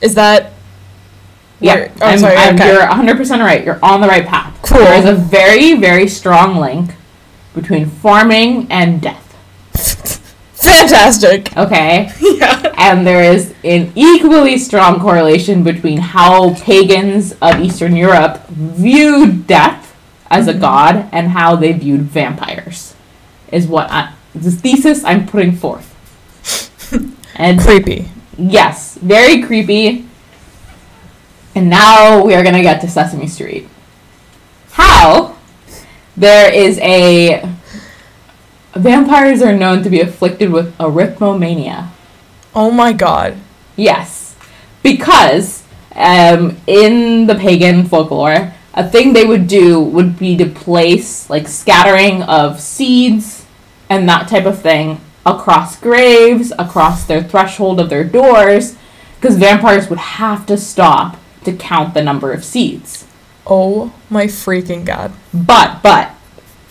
[0.00, 0.52] Is that.
[1.60, 2.72] yeah oh, I'm, sorry, I'm- okay.
[2.72, 4.78] you're 100% right you're on the right path Cool.
[4.78, 6.90] there is a very very strong link
[7.54, 9.20] between farming and death
[10.54, 11.54] Fantastic!
[11.56, 12.72] okay Yeah.
[12.78, 19.83] and there is an equally strong correlation between how pagans of Eastern Europe viewed death
[20.30, 20.60] as a Mhm.
[20.60, 22.94] god and how they viewed vampires.
[23.52, 25.90] Is what I, the thesis I'm putting forth.
[27.36, 28.08] and Creepy.
[28.36, 30.06] yes, very creepy.
[31.54, 33.68] And now we are going to get to Sesame Street.
[34.72, 35.36] How
[36.16, 37.48] there is a
[38.74, 41.88] vampires are known to be afflicted with arithmomania.
[42.54, 43.36] Oh my god.
[43.76, 44.34] Yes,
[44.82, 45.62] because
[45.94, 51.48] um, in the pagan folklore, a thing they would do would be to place like
[51.48, 53.46] scattering of seeds
[53.88, 58.76] and that type of thing across graves, across their threshold of their doors,
[59.16, 63.06] because vampires would have to stop to count the number of seeds.
[63.46, 65.12] Oh my freaking god.
[65.32, 66.14] But but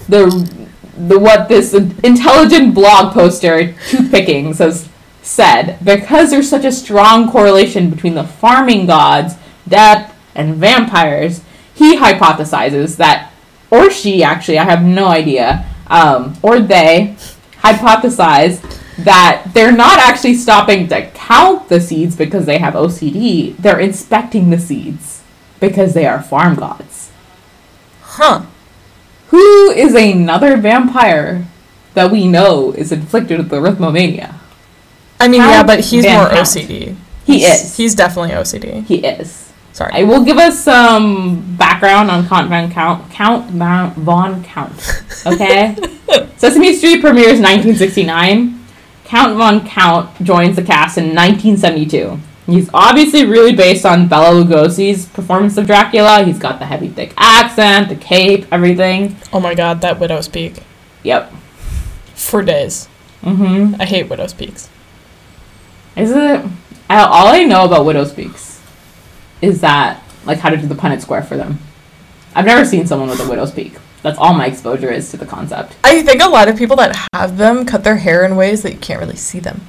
[0.07, 4.89] the the what this intelligent blog poster toothpickings has
[5.21, 9.35] said because there's such a strong correlation between the farming gods,
[9.67, 11.41] death, and vampires,
[11.75, 13.31] he hypothesizes that,
[13.71, 17.15] or she actually, I have no idea, um, or they
[17.61, 18.61] hypothesize
[19.03, 23.55] that they're not actually stopping to count the seeds because they have OCD.
[23.57, 25.23] They're inspecting the seeds
[25.59, 27.11] because they are farm gods.
[28.01, 28.43] Huh.
[29.29, 31.47] Who is another vampire
[31.95, 34.35] that we know is inflicted with arithmomania?
[35.19, 36.33] I mean, Count yeah, but he's more Count.
[36.33, 36.95] OCD.
[37.25, 37.77] He He's- is.
[37.77, 38.85] He's definitely OCD.
[38.85, 39.42] He is.
[39.73, 39.91] Sorry.
[39.91, 43.09] I will give us some background on Count Van Count.
[43.11, 45.03] Count Von Count.
[45.25, 45.75] Okay?
[46.37, 48.63] Sesame Street premieres 1969.
[49.03, 52.19] Count Von Count joins the cast in 1972.
[52.45, 56.23] He's obviously really based on Bela Lugosi's performance of Dracula.
[56.23, 59.15] He's got the heavy, thick accent, the cape, everything.
[59.31, 60.61] oh my god, that widow's peak.
[61.01, 61.31] Yep.
[62.13, 62.87] For days.
[63.23, 63.81] Mm-hmm.
[63.81, 64.69] I hate widow's peaks.
[65.95, 66.45] Is it?
[66.89, 68.52] All I know about Widow's Peaks
[69.43, 71.59] is that, like, how to do the Punnett Square for them.
[72.35, 73.73] I've never seen someone with a widow's peak.
[74.01, 75.75] That's all my exposure is to the concept.
[75.83, 78.73] I think a lot of people that have them cut their hair in ways that
[78.73, 79.61] you can't really see them.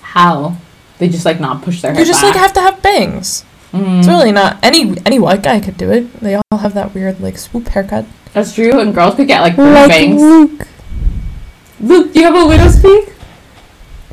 [0.00, 0.56] How?
[0.98, 2.34] They just, like, not push their hair You just back.
[2.34, 3.44] like have to have bangs.
[3.72, 6.12] Mm, It's really not any any white guy could do it.
[6.20, 8.04] They all have that weird like swoop haircut.
[8.32, 10.20] That's true, and girls could get, like, like bangs.
[10.20, 10.66] Luke.
[11.78, 13.12] Luke, do you have a widow's peak?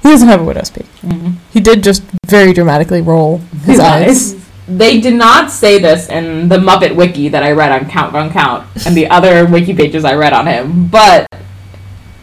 [0.04, 0.86] He doesn't have a widow's peak.
[1.02, 1.32] Mm-hmm.
[1.52, 4.36] He did just very dramatically roll his eyes.
[4.68, 8.30] They did not say this in the Muppet Wiki that I read on Count Von
[8.30, 11.26] Count and the other wiki pages I read on him, but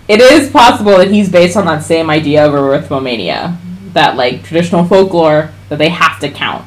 [0.08, 3.56] it is possible that he's based on that same idea of arithmomania,
[3.94, 6.66] that like traditional folklore that they have to count.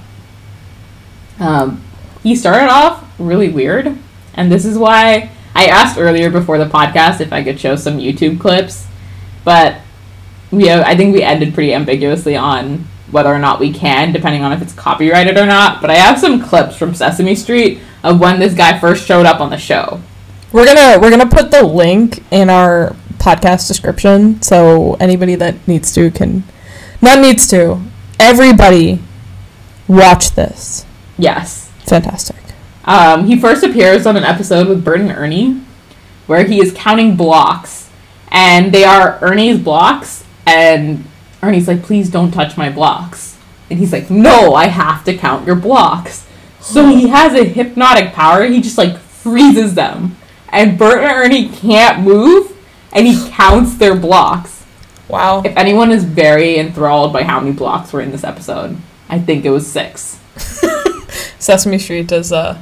[1.40, 1.84] Um,
[2.24, 3.96] he started off really weird,
[4.34, 8.00] and this is why I asked earlier before the podcast if I could show some
[8.00, 8.88] YouTube clips,
[9.46, 9.82] but
[10.50, 14.52] we I think we ended pretty ambiguously on whether or not we can, depending on
[14.52, 15.82] if it's copyrighted or not.
[15.82, 19.40] But I have some clips from Sesame Street of when this guy first showed up
[19.40, 20.02] on the show.
[20.52, 25.92] We're gonna we're gonna put the link in our podcast description so anybody that needs
[25.94, 26.44] to can
[27.02, 27.82] not needs to.
[28.20, 29.00] Everybody
[29.88, 30.86] watch this.
[31.18, 31.72] Yes.
[31.86, 32.36] Fantastic.
[32.86, 35.62] Um, he first appears on an episode with Bert and Ernie,
[36.26, 37.90] where he is counting blocks,
[38.30, 41.06] and they are Ernie's blocks, and
[41.42, 43.38] Ernie's like, "Please don't touch my blocks,"
[43.70, 46.26] and he's like, "No, I have to count your blocks."
[46.60, 48.44] So he has a hypnotic power.
[48.46, 50.18] He just like freezes them,
[50.50, 52.56] and Bert and Ernie can't move,
[52.92, 54.64] and he counts their blocks.
[55.08, 55.42] Wow.
[55.46, 58.76] If anyone is very enthralled by how many blocks were in this episode,
[59.08, 60.20] I think it was six.
[61.40, 62.58] Sesame Street does uh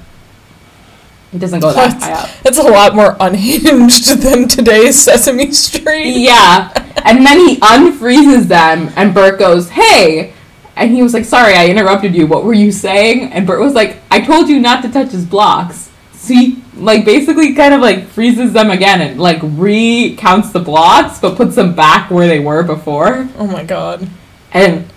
[1.34, 2.30] It doesn't go that high up.
[2.46, 6.18] it's a lot more unhinged than today's Sesame Street.
[6.18, 6.70] Yeah.
[7.06, 10.34] And then he unfreezes them, and Bert goes, Hey!
[10.76, 12.28] And he was like, Sorry, I interrupted you.
[12.28, 13.32] What were you saying?
[13.32, 15.92] And Bert was like, I told you not to touch his blocks.
[16.14, 21.20] So he like basically kind of like freezes them again and like recounts the blocks
[21.20, 23.30] but puts them back where they were before.
[23.38, 24.10] Oh my god.
[24.52, 24.88] And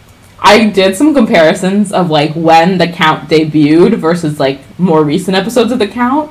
[0.40, 5.70] I did some comparisons of like when the count debuted versus like more recent episodes
[5.70, 6.30] of the count.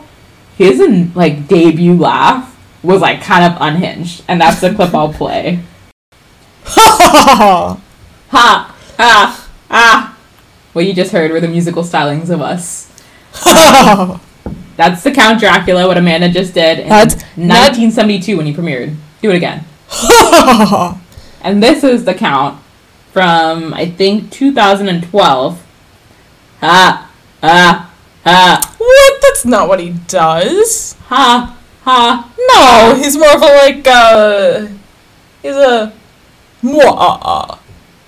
[0.57, 0.79] His
[1.15, 5.59] like debut laugh was like kind of unhinged, and that's the clip I'll play.
[6.65, 7.79] Ha
[8.29, 10.17] Ha ha ha!
[10.73, 12.91] What you just heard were the musical stylings of us.
[13.33, 14.21] ha
[14.75, 18.95] That's the Count Dracula, what Amanda just did in That's not- 1972 when he premiered.
[19.21, 19.65] Do it again.
[19.87, 21.01] ha
[21.41, 22.61] And this is the count
[23.13, 25.65] from I think 2012.
[26.61, 27.11] Ha
[27.41, 27.91] ha
[28.23, 29.21] ha What?
[29.21, 30.93] That's not what he does.
[31.05, 31.56] ha
[31.87, 32.31] ha.
[32.51, 34.67] No, he's more of a like uh
[35.41, 35.93] he's a
[36.61, 37.59] Mwah.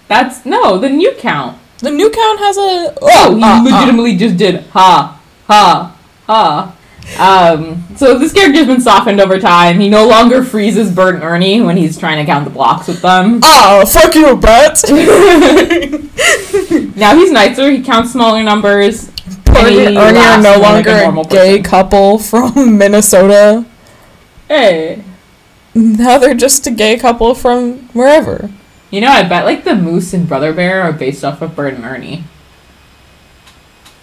[0.08, 1.58] That's no the new count.
[1.80, 3.64] The new count has a Oh, he uh, uh.
[3.64, 5.96] legitimately just did ha ha
[6.28, 6.76] ha.
[7.18, 9.80] Um, so this character's been softened over time.
[9.80, 13.02] He no longer freezes Bert and Ernie when he's trying to count the blocks with
[13.02, 13.40] them.
[13.44, 14.80] Oh, fuck you, Brett.
[16.96, 17.72] Now he's nicer.
[17.72, 19.10] He counts smaller numbers.
[19.56, 21.64] Ernie, and Ernie are no more like longer a gay person.
[21.64, 23.66] couple from Minnesota.
[24.50, 25.04] Hey.
[25.74, 28.50] Now they're just a gay couple from wherever.
[28.92, 31.76] You know, I bet like the Moose and Brother Bear are based off of Bert
[31.76, 32.24] and Ernie.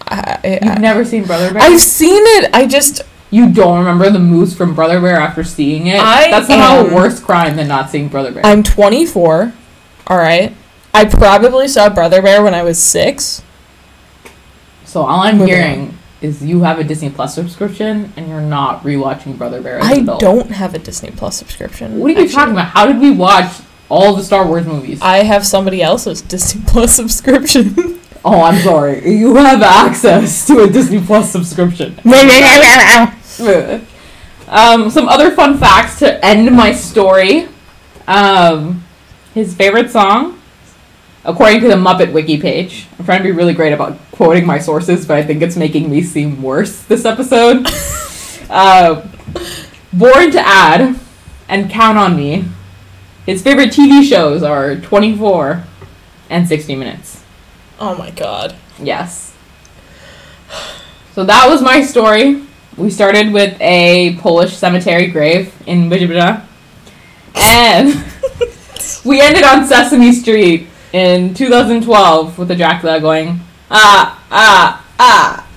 [0.07, 1.61] I, You've never seen Brother Bear?
[1.61, 2.49] I've seen it.
[2.53, 5.99] I just You don't remember the Moose from Brother Bear after seeing it?
[5.99, 8.45] I That's somehow a worse crime than not seeing Brother Bear.
[8.45, 9.53] I'm 24.
[10.07, 10.55] All right.
[10.93, 13.43] I probably saw Brother Bear when I was six.
[14.85, 18.83] so all I'm Moving hearing is you have a Disney Plus subscription and you're not
[18.83, 21.99] rewatching Brother Bear I don't have a Disney Plus subscription.
[21.99, 22.33] What are you actually.
[22.33, 22.67] talking about?
[22.67, 24.99] How did we watch all the Star Wars movies?
[25.01, 27.75] I have somebody else's Disney Plus subscription.
[28.25, 29.07] oh, I'm sorry.
[29.09, 31.99] You have access to a Disney Plus subscription.
[34.47, 37.47] um, some other fun facts to end my story.
[38.07, 38.83] Um,
[39.33, 40.36] his favorite song,
[41.27, 42.87] according to the Muppet Wiki page.
[42.97, 45.91] I'm trying to be really great about quoting my sources, but I think it's making
[45.91, 47.67] me seem worse this episode.
[48.49, 49.05] uh,
[49.91, 50.97] Born to Add
[51.49, 52.45] and Count on Me.
[53.25, 55.63] His favorite TV shows are 24
[56.29, 57.23] and 60 Minutes.
[57.79, 58.55] oh my god.
[58.79, 59.35] Yes.
[61.13, 62.43] So that was my story.
[62.77, 66.45] We started with a Polish cemetery grave in Bijibida.
[67.35, 68.05] And
[69.05, 75.47] we ended on Sesame Street in 2012 with the Dracula going, ah, ah, ah.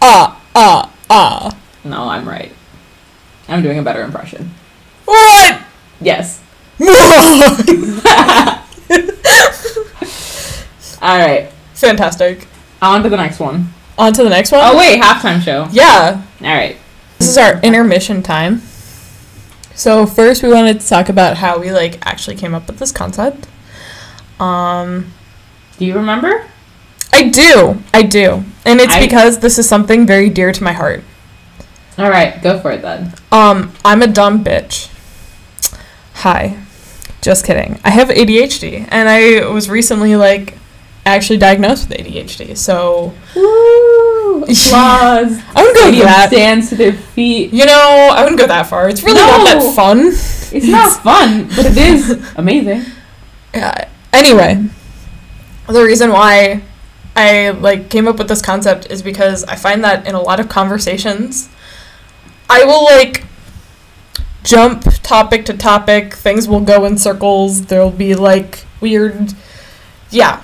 [0.00, 1.58] Ah, ah, ah.
[1.84, 2.52] No, I'm right.
[3.48, 4.52] I'm doing a better impression.
[5.04, 5.62] What?
[6.00, 6.40] Yes.
[11.02, 12.46] Alright, Fantastic.
[12.80, 13.72] on to the next one.
[13.98, 14.60] On to the next one.
[14.64, 15.68] Oh, wait, halftime show.
[15.72, 16.22] Yeah.
[16.40, 16.76] Alright.
[17.18, 18.62] This is our intermission time.
[19.74, 22.92] So first we wanted to talk about how we like actually came up with this
[22.92, 23.48] concept.
[24.42, 25.12] Um
[25.78, 26.46] Do you remember?
[27.12, 27.78] I do.
[27.92, 28.44] I do.
[28.64, 31.04] And it's I- because this is something very dear to my heart.
[31.98, 33.12] Alright, go for it then.
[33.30, 34.88] Um I'm a dumb bitch.
[36.14, 36.58] Hi.
[37.20, 37.78] Just kidding.
[37.84, 40.54] I have ADHD and I was recently like
[41.06, 42.56] actually diagnosed with ADHD.
[42.56, 44.42] So Woo!
[44.42, 45.38] Applause.
[45.54, 46.28] I wouldn't go Stadium that.
[46.30, 47.52] stands to their feet.
[47.52, 48.88] You know, I wouldn't go that far.
[48.88, 49.98] It's really not that fun.
[50.08, 52.84] It's not fun, but it is amazing.
[53.54, 53.88] Yeah.
[54.12, 54.64] Anyway,
[55.68, 56.62] the reason why
[57.16, 60.40] I like came up with this concept is because I find that in a lot
[60.40, 61.48] of conversations,
[62.48, 63.24] I will like
[64.44, 66.14] jump topic to topic.
[66.14, 67.66] Things will go in circles.
[67.66, 69.32] There'll be like weird,
[70.10, 70.42] yeah.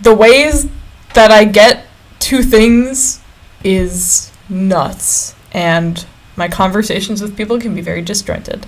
[0.00, 0.68] The ways
[1.14, 1.86] that I get
[2.20, 3.20] to things
[3.64, 6.06] is nuts, and
[6.36, 8.66] my conversations with people can be very disjointed.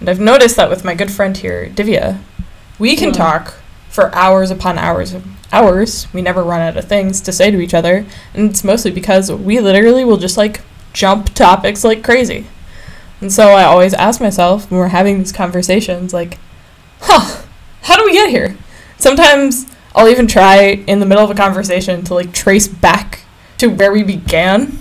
[0.00, 2.18] And I've noticed that with my good friend here, Divya,
[2.78, 3.14] we can Yeah.
[3.14, 3.54] talk
[3.96, 6.06] for hours upon hours of hours.
[6.12, 9.32] We never run out of things to say to each other, and it's mostly because
[9.32, 10.60] we literally will just like
[10.92, 12.46] jump topics like crazy.
[13.20, 16.38] And so I always ask myself when we're having these conversations, like,
[17.00, 17.42] huh,
[17.82, 18.56] how do we get here?
[18.98, 23.20] Sometimes I'll even try in the middle of a conversation to like trace back
[23.58, 24.78] to where we began.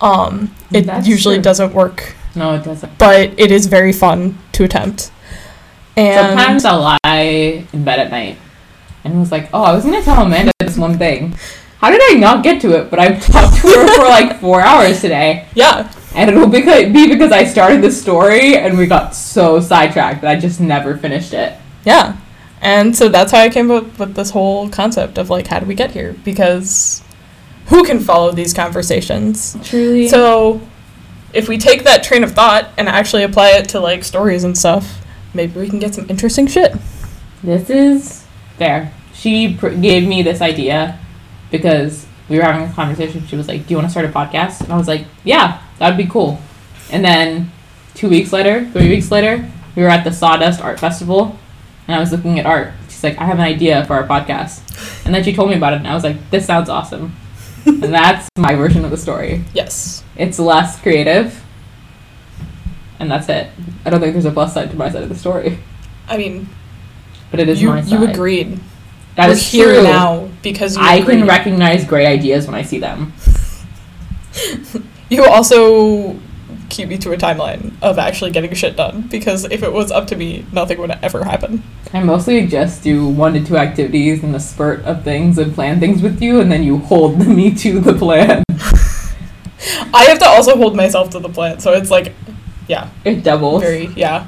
[0.00, 1.42] Um, it That's usually true.
[1.42, 2.98] doesn't work, No, it doesn't.
[2.98, 5.11] but it is very fun to attempt.
[5.96, 8.38] And Sometimes I'll lie in bed at night
[9.04, 11.36] and was like, oh, I was going to tell Amanda this one thing.
[11.78, 12.90] How did I not get to it?
[12.90, 15.46] But I've talked to her for like four hours today.
[15.54, 20.22] yeah, And it'll beca- be because I started the story and we got so sidetracked
[20.22, 21.58] that I just never finished it.
[21.84, 22.16] Yeah.
[22.60, 25.66] And so that's how I came up with this whole concept of like, how do
[25.66, 26.14] we get here?
[26.24, 27.02] Because
[27.66, 29.56] who can follow these conversations?
[29.64, 30.06] Truly.
[30.08, 30.60] So
[31.34, 34.56] if we take that train of thought and actually apply it to like stories and
[34.56, 35.01] stuff,
[35.34, 36.74] maybe we can get some interesting shit.
[37.42, 38.24] This is
[38.58, 38.92] fair.
[39.14, 40.98] She pr- gave me this idea
[41.50, 43.26] because we were having a conversation.
[43.26, 45.60] She was like, "Do you want to start a podcast?" And I was like, "Yeah,
[45.78, 46.40] that'd be cool."
[46.90, 47.50] And then
[47.94, 51.38] two weeks later, three weeks later, we were at the Sawdust Art Festival,
[51.86, 52.72] and I was looking at art.
[52.88, 54.60] She's like, "I have an idea for our podcast,"
[55.04, 57.14] and then she told me about it, and I was like, "This sounds awesome."
[57.66, 59.44] and that's my version of the story.
[59.54, 60.02] Yes.
[60.16, 61.42] It's less creative,
[63.02, 63.48] and that's it.
[63.84, 65.58] I don't think there's a plus side to my side of the story,
[66.08, 66.48] I mean,
[67.30, 67.90] but it is you, my side.
[67.92, 68.60] you agreed.
[69.16, 69.82] That We're is here true.
[69.82, 71.18] now because you I agreed.
[71.18, 73.12] can recognize great ideas when I see them.
[75.10, 76.16] You also
[76.70, 80.06] keep me to a timeline of actually getting shit done because if it was up
[80.06, 81.62] to me, nothing would ever happen.
[81.92, 85.80] I mostly just do one to two activities in a spurt of things and plan
[85.80, 88.42] things with you, and then you hold me to the plan.
[89.92, 92.14] I have to also hold myself to the plan, so it's like,
[92.68, 93.62] yeah, It doubles.
[93.62, 94.26] very, yeah.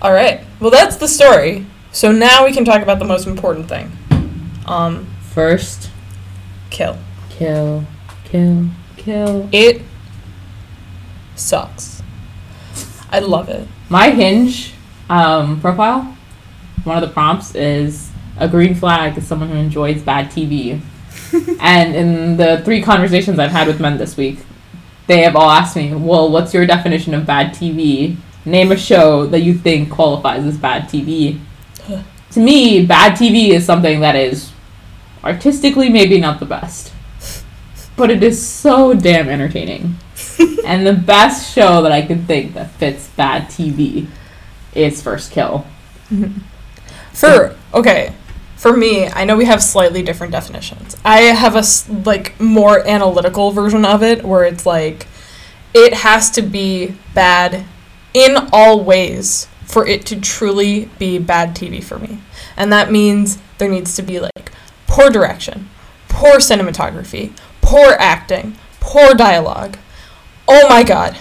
[0.00, 0.44] All right.
[0.60, 1.66] Well, that's the story.
[1.92, 3.90] So now we can talk about the most important thing.
[4.66, 5.90] Um, First,
[6.70, 6.98] kill.
[7.30, 7.84] kill,
[8.24, 9.48] kill, kill.
[9.52, 9.82] It
[11.36, 12.02] sucks.
[13.10, 13.66] I love it.
[13.88, 14.74] My Hinge
[15.08, 16.16] um, profile,
[16.84, 20.80] one of the prompts is a green flag is someone who enjoys bad TV.
[21.60, 24.38] and in the three conversations I've had with men this week,
[25.08, 28.16] they have all asked me, well, what's your definition of bad TV?
[28.44, 31.40] Name a show that you think qualifies as bad TV.
[32.30, 34.52] to me, bad TV is something that is
[35.24, 36.92] artistically maybe not the best,
[37.96, 39.96] but it is so damn entertaining.
[40.64, 44.06] and the best show that I can think that fits bad TV
[44.74, 45.66] is First Kill.
[47.12, 48.14] For okay,
[48.58, 50.96] for me, I know we have slightly different definitions.
[51.04, 51.62] I have a
[52.02, 55.06] like more analytical version of it where it's like
[55.72, 57.64] it has to be bad
[58.12, 62.18] in all ways for it to truly be bad TV for me.
[62.56, 64.50] And that means there needs to be like
[64.88, 65.68] poor direction,
[66.08, 69.78] poor cinematography, poor acting, poor dialogue.
[70.48, 71.16] Oh my god.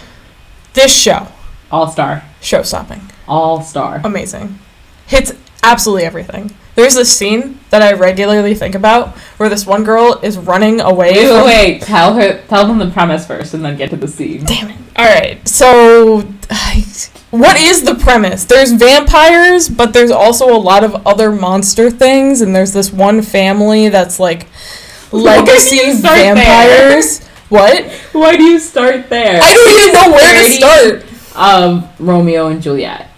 [0.74, 1.28] This show,
[1.70, 2.24] All star.
[2.42, 4.02] show stopping All star.
[4.04, 4.58] amazing.
[5.06, 6.56] Hits absolutely everything.
[6.78, 11.12] There's this scene that I regularly think about where this one girl is running away.
[11.14, 11.82] Wait, from- wait.
[11.82, 12.40] Tell her.
[12.44, 14.46] Tell them the premise first, and then get to the scene.
[14.46, 14.76] Damn it.
[14.96, 15.46] All right.
[15.48, 16.20] So,
[17.32, 18.46] what is the premise?
[18.46, 23.24] There's vampires, but there's also a lot of other monster things, and there's this one
[23.24, 24.46] family that's like
[25.12, 26.36] legacy there?
[26.36, 27.26] vampires.
[27.50, 27.86] What?
[28.12, 29.40] Why do you start there?
[29.42, 31.04] I don't even know where to start.
[31.36, 33.10] Of Romeo and Juliet.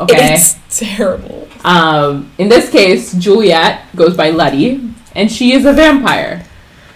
[0.00, 0.34] Okay.
[0.34, 1.48] It's terrible.
[1.64, 6.46] Um, in this case, Juliet goes by Letty, and she is a vampire.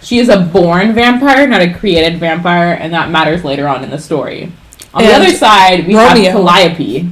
[0.01, 3.89] She is a born vampire, not a created vampire, and that matters later on in
[3.89, 4.51] the story.
[4.93, 6.31] On the other side, we Romeo.
[6.31, 7.09] have Calliope.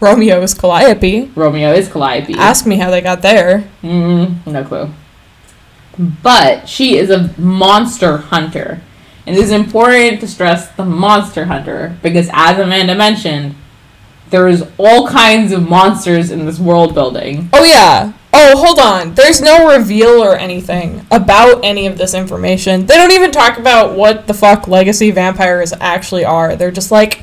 [0.00, 1.30] Romeo is Calliope.
[1.34, 2.34] Romeo is Calliope.
[2.34, 3.68] Ask me how they got there.
[3.82, 4.90] Mm, no clue.
[6.22, 8.82] But she is a monster hunter.
[9.26, 13.54] And it is important to stress the monster hunter because, as Amanda mentioned,
[14.34, 17.48] there is all kinds of monsters in this world building.
[17.52, 18.12] Oh yeah.
[18.32, 19.14] Oh, hold on.
[19.14, 22.86] There's no reveal or anything about any of this information.
[22.86, 26.56] They don't even talk about what the fuck legacy vampires actually are.
[26.56, 27.22] They're just like,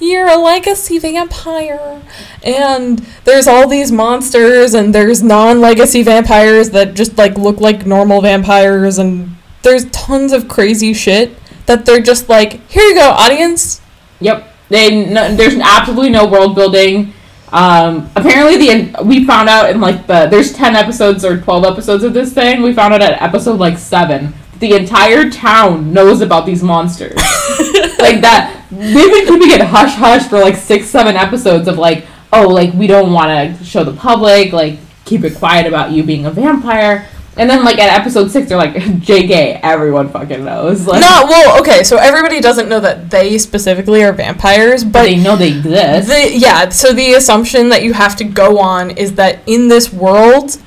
[0.00, 2.02] you're a legacy vampire.
[2.42, 8.20] And there's all these monsters and there's non-legacy vampires that just like look like normal
[8.20, 11.36] vampires and there's tons of crazy shit
[11.66, 13.80] that they're just like, here you go, audience.
[14.18, 14.47] Yep.
[14.68, 17.14] They no, there's absolutely no world building.
[17.52, 22.04] Um, apparently, the we found out in like the there's ten episodes or twelve episodes
[22.04, 22.62] of this thing.
[22.62, 24.34] We found out at episode like seven.
[24.58, 27.14] The entire town knows about these monsters.
[27.98, 32.06] like that, they've been keeping it hush hush for like six, seven episodes of like,
[32.32, 36.02] oh, like we don't want to show the public, like keep it quiet about you
[36.02, 37.08] being a vampire.
[37.38, 40.86] And then like at episode six, they're like, JK, everyone fucking knows.
[40.86, 45.16] Like, No, well, okay, so everybody doesn't know that they specifically are vampires, but they
[45.16, 46.08] know they exist.
[46.08, 49.92] The, yeah, so the assumption that you have to go on is that in this
[49.92, 50.60] world,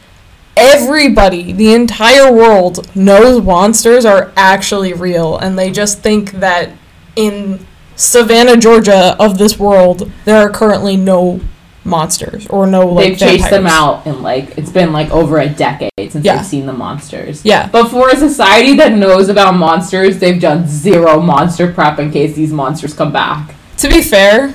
[0.56, 6.72] everybody, the entire world, knows monsters are actually real, and they just think that
[7.16, 7.66] in
[7.96, 11.42] Savannah, Georgia, of this world, there are currently no
[11.84, 15.50] monsters or no like they've chased them out and like it's been like over a
[15.50, 16.36] decade since Yeah.
[16.38, 17.44] they've seen the monsters.
[17.44, 22.12] Yeah, But for a society that knows about monsters, they've done zero monster prep in
[22.12, 23.56] case these monsters come back.
[23.78, 24.54] to be fair.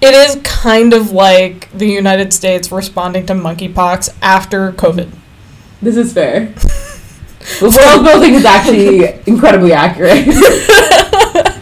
[0.00, 5.10] It is kind of like the United States responding to monkeypox after COVID.
[5.80, 6.52] This is fair.
[7.58, 10.26] The world building is actually incredibly accurate.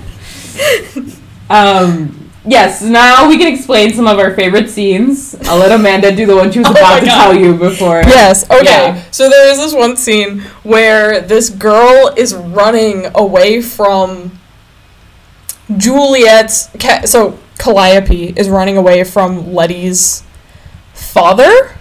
[1.49, 5.35] Um, yes, now we can explain some of our favorite scenes.
[5.45, 8.03] I'll let Amanda do the one she was Oh about to tell you before.
[8.07, 8.45] Yes.
[8.51, 8.65] Okay.
[8.65, 9.03] Yeah.
[9.11, 14.39] So there is this one scene where this girl is running away from
[15.77, 16.69] Juliet's.
[16.79, 20.23] Ca- so Calliope is running away from Letty's
[20.95, 21.77] father.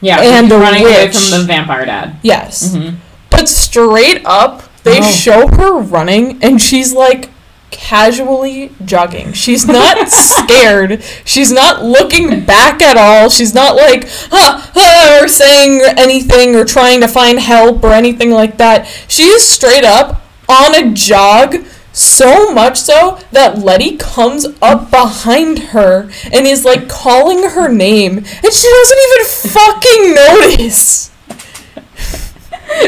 [0.00, 1.16] Yeah, And she's the running away witch.
[1.30, 2.18] from the vampire dad.
[2.22, 2.74] Yes.
[2.74, 2.90] hmm
[3.30, 5.02] But straight up, they Oh.
[5.10, 7.30] show her running, and she's like
[7.70, 9.32] casually jogging.
[9.32, 11.02] She's not scared.
[11.24, 13.28] She's not looking back at all.
[13.30, 18.30] She's not like, huh, huh, or saying anything or trying to find help or anything
[18.30, 18.86] like that.
[19.08, 21.56] She is straight up on a jog.
[21.92, 28.18] So much so that Letty comes up behind her and is like calling her name,
[28.18, 31.10] and she doesn't even fucking notice.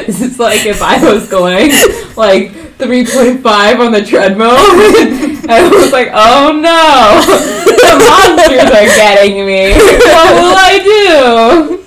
[0.06, 1.70] This is like if I was going
[2.16, 7.20] like 3.5 on the treadmill and I was like, oh no,
[7.64, 9.72] the monsters are getting me.
[9.72, 11.86] What will I do?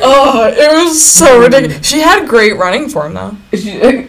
[0.00, 1.86] Oh, it was so ridiculous.
[1.86, 3.36] She had great running form though.
[3.52, 3.58] She,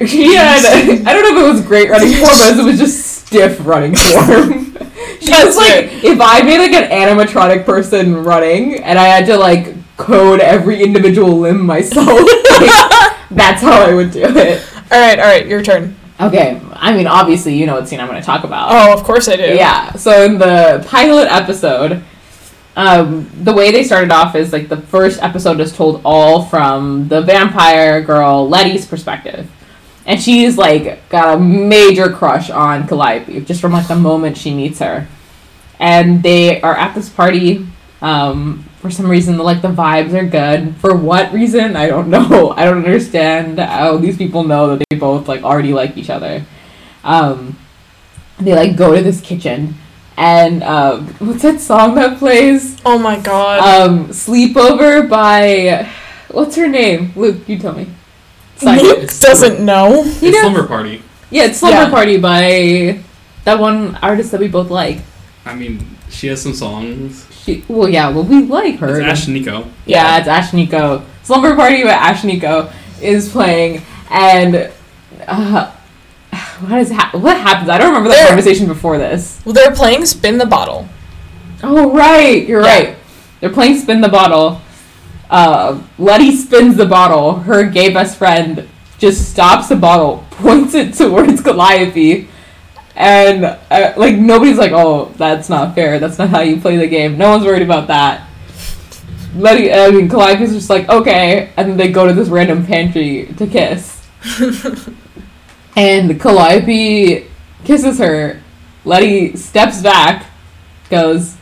[0.07, 0.63] she had,
[1.05, 3.95] I don't know if it was great running form, but it was just stiff running
[3.95, 4.65] form.
[5.21, 6.03] She That's was like, it.
[6.05, 10.81] if I made like an animatronic person running and I had to like code every
[10.81, 14.67] individual limb myself, like, that's how I would do it.
[14.91, 15.95] All right, all right, your turn.
[16.19, 18.69] Okay, I mean, obviously, you know what scene I'm going to talk about.
[18.71, 19.43] Oh, of course I do.
[19.43, 22.03] Yeah, so in the pilot episode,
[22.75, 27.07] um, the way they started off is like the first episode is told all from
[27.07, 29.49] the vampire girl Letty's perspective.
[30.05, 34.53] And she's like got a major crush on Calliope just from like the moment she
[34.53, 35.07] meets her.
[35.77, 37.67] And they are at this party.
[38.01, 40.75] Um, for some reason, like the vibes are good.
[40.77, 41.75] For what reason?
[41.75, 42.51] I don't know.
[42.55, 46.45] I don't understand how these people know that they both like already like each other.
[47.03, 47.57] Um,
[48.39, 49.75] they like go to this kitchen
[50.17, 53.59] and um, what's that song that plays Oh my god.
[53.89, 55.87] um, sleepover by
[56.29, 57.87] what's her name luke you tell me
[58.57, 58.81] Sorry.
[58.81, 60.03] Luke doesn't know.
[60.03, 61.01] It's You know- Slumber Party.
[61.31, 61.89] yeah it's slumber Yeah.
[61.89, 62.99] party by
[63.45, 64.99] that one artist that we both like
[65.45, 65.79] I mean,
[66.19, 67.25] she has some songs.
[67.43, 69.67] she well yeah well we like her It's Ashnikko.
[69.85, 74.71] yeah it's Ashnikko slumber party by Ashnikko is playing and
[75.27, 75.71] uh,
[76.59, 79.73] what is ha- what happens i don't remember the There- conversation before this Well, they're
[79.75, 80.87] playing Spin the Bottle.
[81.63, 82.67] Oh right, you're Yeah.
[82.77, 82.95] right.
[83.41, 84.61] They're playing spin the bottle.
[85.29, 87.35] Uh, Letty spins the bottle.
[87.41, 88.67] Her gay best friend
[88.97, 92.28] just stops the bottle, points it towards Calliope,
[92.99, 95.99] and uh, like nobody's like, "Oh, that's not fair.
[95.99, 98.29] That's not how you play the game." No one's worried about that.
[99.35, 103.33] Letty, I mean, Calliope's just like, "Okay," and then they go to this random pantry
[103.37, 104.05] to kiss,
[105.75, 107.27] and Calliope
[107.63, 108.41] kisses her.
[108.85, 110.25] Letty steps back,
[110.89, 111.35] goes,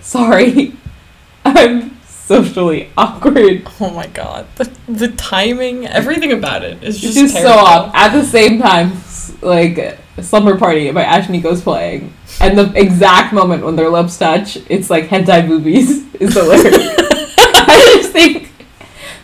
[0.00, 0.74] Sorry,
[1.44, 3.66] I'm socially awkward.
[3.80, 4.46] Oh my god.
[4.56, 7.94] The, the timing, everything about it is It's just, just so off.
[7.94, 8.92] At the same time,
[9.40, 14.90] like Slumber Party by Ashnikko's playing, and the exact moment when their lips touch, it's
[14.90, 16.74] like hentai movies is hilarious.
[16.74, 18.50] I just think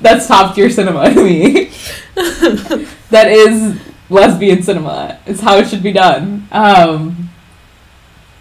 [0.00, 1.70] that's top tier cinema to me.
[3.10, 3.80] that is
[4.10, 5.20] lesbian cinema.
[5.26, 6.48] It's how it should be done.
[6.52, 7.30] Um,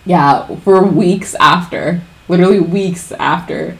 [0.05, 3.77] yeah, for weeks after, literally weeks after,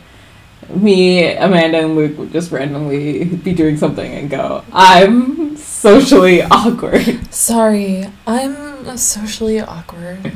[0.69, 7.33] me, Amanda, and Luke would just randomly be doing something and go, I'm socially awkward.
[7.33, 10.31] Sorry, I'm socially awkward.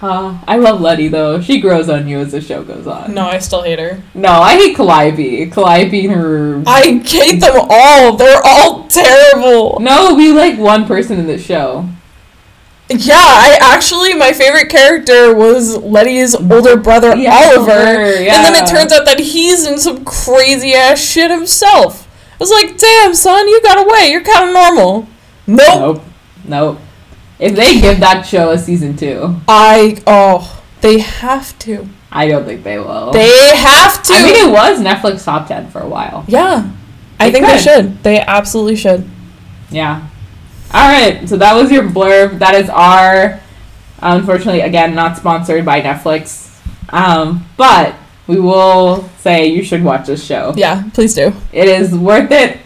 [0.00, 1.40] Uh, I love Letty though.
[1.40, 3.14] She grows on you as the show goes on.
[3.14, 4.00] No, I still hate her.
[4.14, 5.50] No, I hate Calliope.
[5.50, 6.62] Calliope and her.
[6.66, 8.16] I hate them all.
[8.16, 9.80] They're all terrible.
[9.80, 11.88] No, we like one person in the show.
[12.90, 18.54] Yeah, I actually my favorite character was Letty's older brother Yeah, Oliver, Oliver, and then
[18.54, 22.08] it turns out that he's in some crazy ass shit himself.
[22.32, 24.10] I was like, "Damn, son, you got away.
[24.10, 25.06] You're kind of normal."
[25.46, 25.80] Nope.
[25.80, 26.02] Nope.
[26.44, 26.78] Nope.
[27.38, 31.88] If they give that show a season two, I oh, they have to.
[32.10, 33.12] I don't think they will.
[33.12, 34.14] They have to.
[34.14, 36.24] I mean, it was Netflix top 10 for a while.
[36.26, 36.70] yeah,
[37.20, 38.02] I They think they should.
[38.02, 39.08] They absolutely should.
[39.70, 40.06] Yeah.
[40.72, 41.28] All right.
[41.28, 42.38] So that was your blurb.
[42.38, 43.40] That is our,
[44.00, 46.46] unfortunately, again, not sponsored by Netflix.
[46.90, 47.94] Um, but
[48.26, 50.54] we will say you should watch this show.
[50.56, 51.32] Yeah, please do.
[51.52, 52.58] It is worth it.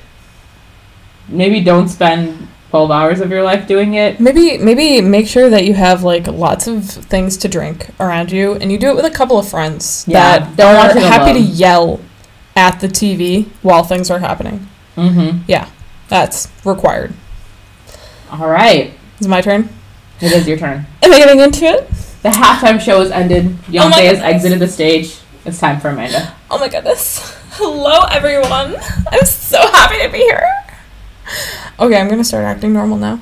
[1.28, 4.18] Maybe don't spend 12 hours of your life doing it.
[4.20, 8.55] Maybe maybe make sure that you have like lots of things to drink around you,
[8.55, 11.40] and you do it with a couple of friends Yeah, that don't are happy to
[11.40, 12.00] yell
[12.57, 14.68] at the TV while things are happening.
[14.96, 15.44] Mm-hmm.
[15.46, 15.68] Yeah.
[16.09, 17.14] That's required.
[18.32, 18.94] All right.
[19.20, 19.68] Is it my turn?
[20.22, 20.86] It is your turn.
[21.02, 21.86] Am I getting into it?
[22.22, 23.44] The halftime show has ended.
[23.66, 25.18] Beyonce Oh has exited the stage.
[25.44, 26.34] It's time for Amanda.
[26.50, 27.36] Oh my goodness.
[27.50, 28.76] Hello, everyone.
[29.10, 30.46] I'm so happy to be here.
[31.78, 33.20] Okay, I'm gonna start acting normal now.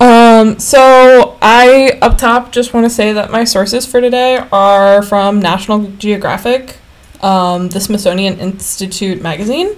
[0.00, 5.02] Um, so I up top just want to say that my sources for today are
[5.02, 6.78] from National Geographic,
[7.20, 9.76] um, the Smithsonian Institute magazine,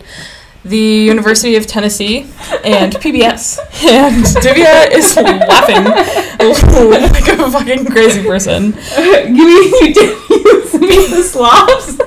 [0.64, 2.22] the University of Tennessee,
[2.64, 3.58] and PBS.
[3.84, 8.72] And Divya is laughing like a fucking crazy person.
[8.96, 11.98] Give me you did use the slobs.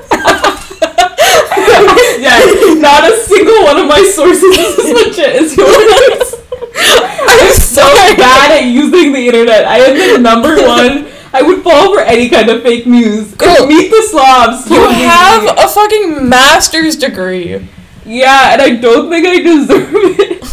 [2.19, 2.39] yeah,
[2.79, 6.33] not a single one of my sources is as legit as yours.
[6.79, 7.83] I'm so
[8.17, 9.65] bad at using the internet.
[9.65, 11.07] I am the number one.
[11.33, 13.33] I would fall for any kind of fake news.
[13.35, 14.69] Girl, Meet the slobs.
[14.69, 17.67] You have a fucking master's degree.
[18.07, 20.43] Yeah, and I don't think I deserve it.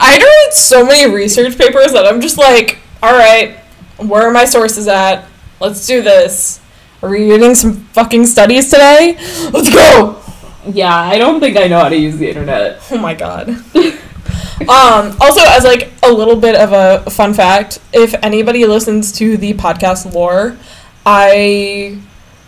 [0.00, 3.58] I read so many research papers that I'm just like, all right,
[3.98, 5.26] where are my sources at?
[5.60, 6.60] Let's do this.
[7.02, 9.16] Are we reading some fucking studies today?
[9.52, 10.20] Let's go.
[10.66, 12.80] Yeah, I don't think I know how to use the internet.
[12.90, 13.48] Oh my god.
[13.48, 19.36] um, also, as like a little bit of a fun fact, if anybody listens to
[19.36, 20.58] the podcast lore,
[21.06, 21.98] I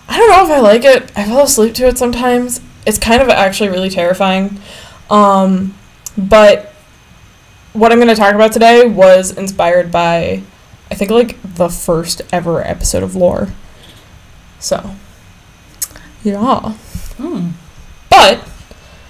[0.09, 1.11] I don't know if I like it.
[1.17, 2.61] I fall asleep to it sometimes.
[2.87, 4.59] It's kind of actually really terrifying.
[5.11, 5.75] Um,
[6.17, 6.73] but
[7.73, 10.43] what I'm going to talk about today was inspired by
[10.93, 13.49] I think like the first ever episode of lore.
[14.59, 14.95] So,
[16.23, 16.75] yeah.
[17.17, 17.53] Hmm.
[18.11, 18.47] But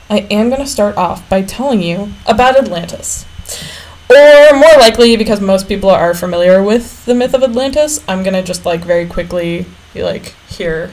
[0.09, 3.27] I am going to start off by telling you about Atlantis.
[4.09, 8.35] Or more likely, because most people are familiar with the myth of Atlantis, I'm going
[8.35, 10.93] to just like very quickly be like, here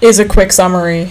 [0.00, 1.10] is a quick summary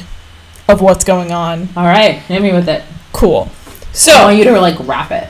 [0.68, 1.70] of what's going on.
[1.76, 2.84] All right, hit me with it.
[3.14, 3.50] Cool.
[3.50, 5.28] I So, want you to like rap it,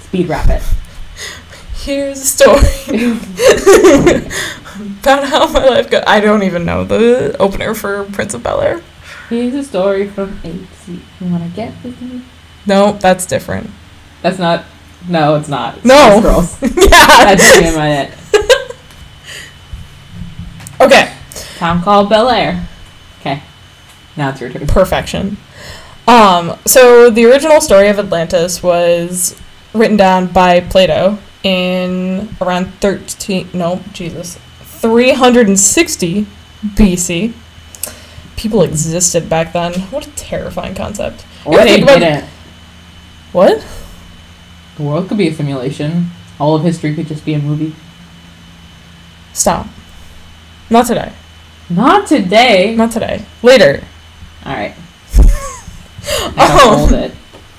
[0.00, 0.62] speed rap it.
[1.76, 2.58] here's a story
[5.00, 6.06] about how my life got.
[6.08, 8.82] I don't even know the opener for Prince of Bel Air.
[9.28, 11.00] Here's a story from A to Z.
[11.20, 12.22] You wanna get with me?
[12.66, 13.70] No, that's different.
[14.22, 14.64] That's not.
[15.08, 15.76] No, it's not.
[15.76, 16.20] It's No.
[16.20, 16.56] Girls.
[16.62, 17.34] yeah.
[17.34, 18.14] That's me in my head.
[20.80, 21.12] Okay.
[21.58, 22.66] Town called Bel Air.
[24.18, 24.66] Now it's your turn.
[24.66, 25.38] perfection.
[26.06, 29.40] Um, so the original story of Atlantis was
[29.72, 34.36] written down by Plato in around 13 no, Jesus.
[34.60, 36.26] 360
[36.74, 37.32] BC.
[38.36, 39.72] People existed back then.
[39.90, 41.24] What a terrifying concept.
[41.44, 42.24] Or they about- didn't.
[43.32, 43.64] What?
[44.76, 46.10] The world could be a simulation.
[46.40, 47.74] All of history could just be a movie.
[49.32, 49.66] Stop.
[50.70, 51.12] Not today.
[51.68, 52.74] Not today.
[52.74, 53.24] Not today.
[53.42, 53.82] Later.
[54.48, 54.74] All right.
[56.36, 56.76] I don't Oh.
[56.78, 57.14] hold it.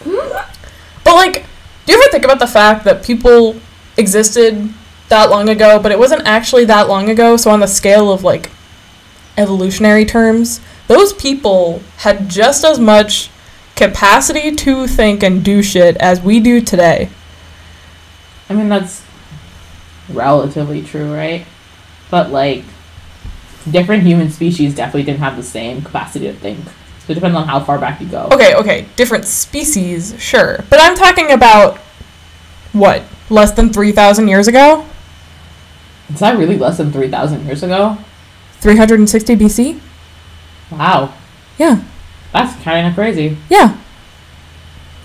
[1.04, 1.46] But like,
[1.86, 3.56] do you ever think about the fact that people
[3.98, 4.72] existed
[5.10, 7.36] that long ago, but it wasn't actually that long ago?
[7.38, 8.52] So on the scale of like
[9.38, 13.30] evolutionary terms, those people had just as much
[13.76, 17.10] capacity to think and do shit as we do today.
[18.50, 19.04] I mean, that's
[20.10, 21.46] relatively true, right?
[22.12, 22.66] But like,
[23.70, 26.66] different human species definitely didn't have the same capacity to think.
[27.10, 28.30] So it depends on how far back you go.
[28.32, 30.64] Okay, okay, different species, sure.
[30.70, 31.80] But I'm talking about
[32.72, 33.02] what?
[33.32, 34.86] Less than 3,000 years ago?
[36.14, 37.98] Is that really less than 3,000 years ago?
[38.60, 39.80] 360 BC?
[40.70, 41.12] Wow.
[41.58, 41.82] Yeah.
[42.32, 43.38] That's kind of crazy.
[43.50, 43.76] Yeah.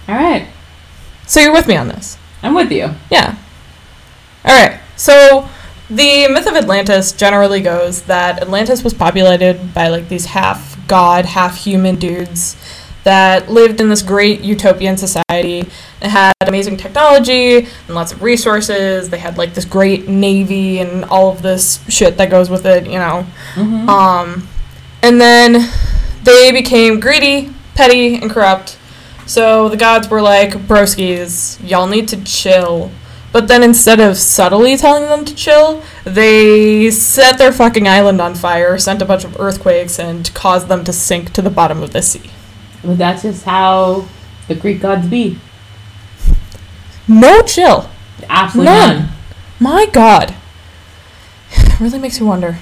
[0.07, 0.47] All right.
[1.27, 2.19] So you're with me on this?
[2.43, 2.91] I'm with you.
[3.11, 3.35] Yeah.
[4.45, 4.79] All right.
[4.97, 5.49] So
[5.89, 11.27] the myth of Atlantis generally goes that Atlantis was populated by like these half god,
[11.27, 12.57] half human dudes
[13.05, 15.69] that lived in this great utopian society
[16.01, 19.11] and had amazing technology and lots of resources.
[19.11, 22.87] They had like this great navy and all of this shit that goes with it,
[22.87, 23.27] you know.
[23.55, 23.89] Mm-hmm.
[23.89, 24.49] Um,
[25.03, 25.71] and then
[26.23, 28.79] they became greedy, petty, and corrupt.
[29.27, 32.91] So the gods were like, broskies, y'all need to chill.
[33.35, 38.37] But then instead of subtly telling them to chill, they set their fucking island on
[38.37, 41.93] fire, sent a bunch of earthquakes, and caused them to sink to the bottom of
[41.93, 42.31] the sea.
[42.85, 44.07] but that's just how
[44.47, 45.41] the Greek gods be.
[47.09, 47.91] No chill.
[48.29, 48.99] Absolutely None.
[48.99, 49.09] none.
[49.59, 50.35] My god.
[51.51, 52.59] It really makes you wonder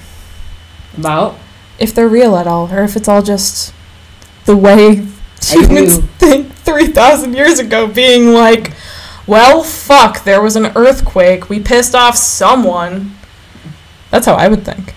[0.97, 1.39] About
[1.79, 3.75] if they're real at all, or if it's all just
[4.47, 5.07] the way
[5.43, 8.73] humans think 3,000 years ago, being like,
[9.27, 13.17] well, fuck, there was an earthquake, we pissed off someone.
[14.11, 14.95] That's how I would think.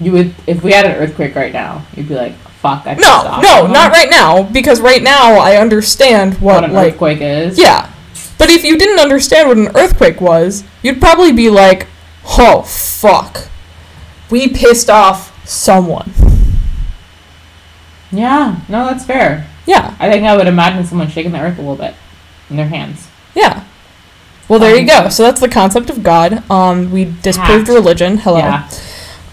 [0.00, 3.06] you would if we had an earthquake right now, you'd be like, "Fuck, I pissed
[3.06, 6.72] No, off no, someone." not right now, because right now I understand What what, an
[6.72, 7.58] like, earthquake is.
[7.58, 7.90] yeah.
[8.38, 11.86] But if you didn't understand what an earthquake was, you'd probably be like,
[12.38, 13.48] "Oh fuck,
[14.30, 16.12] we pissed off someone."
[18.12, 19.46] Yeah, no, that's fair.
[19.66, 21.94] Yeah, I think I would imagine someone shaking the earth a little bit
[22.50, 23.08] in their hands.
[23.34, 23.64] yeah.
[24.48, 25.08] Well, there you Um, go.
[25.10, 26.42] So that's the concept of God.
[26.50, 27.68] Um, we disproved Hacked.
[27.68, 28.18] religion.
[28.18, 28.38] Hello.
[28.38, 28.68] Yeah.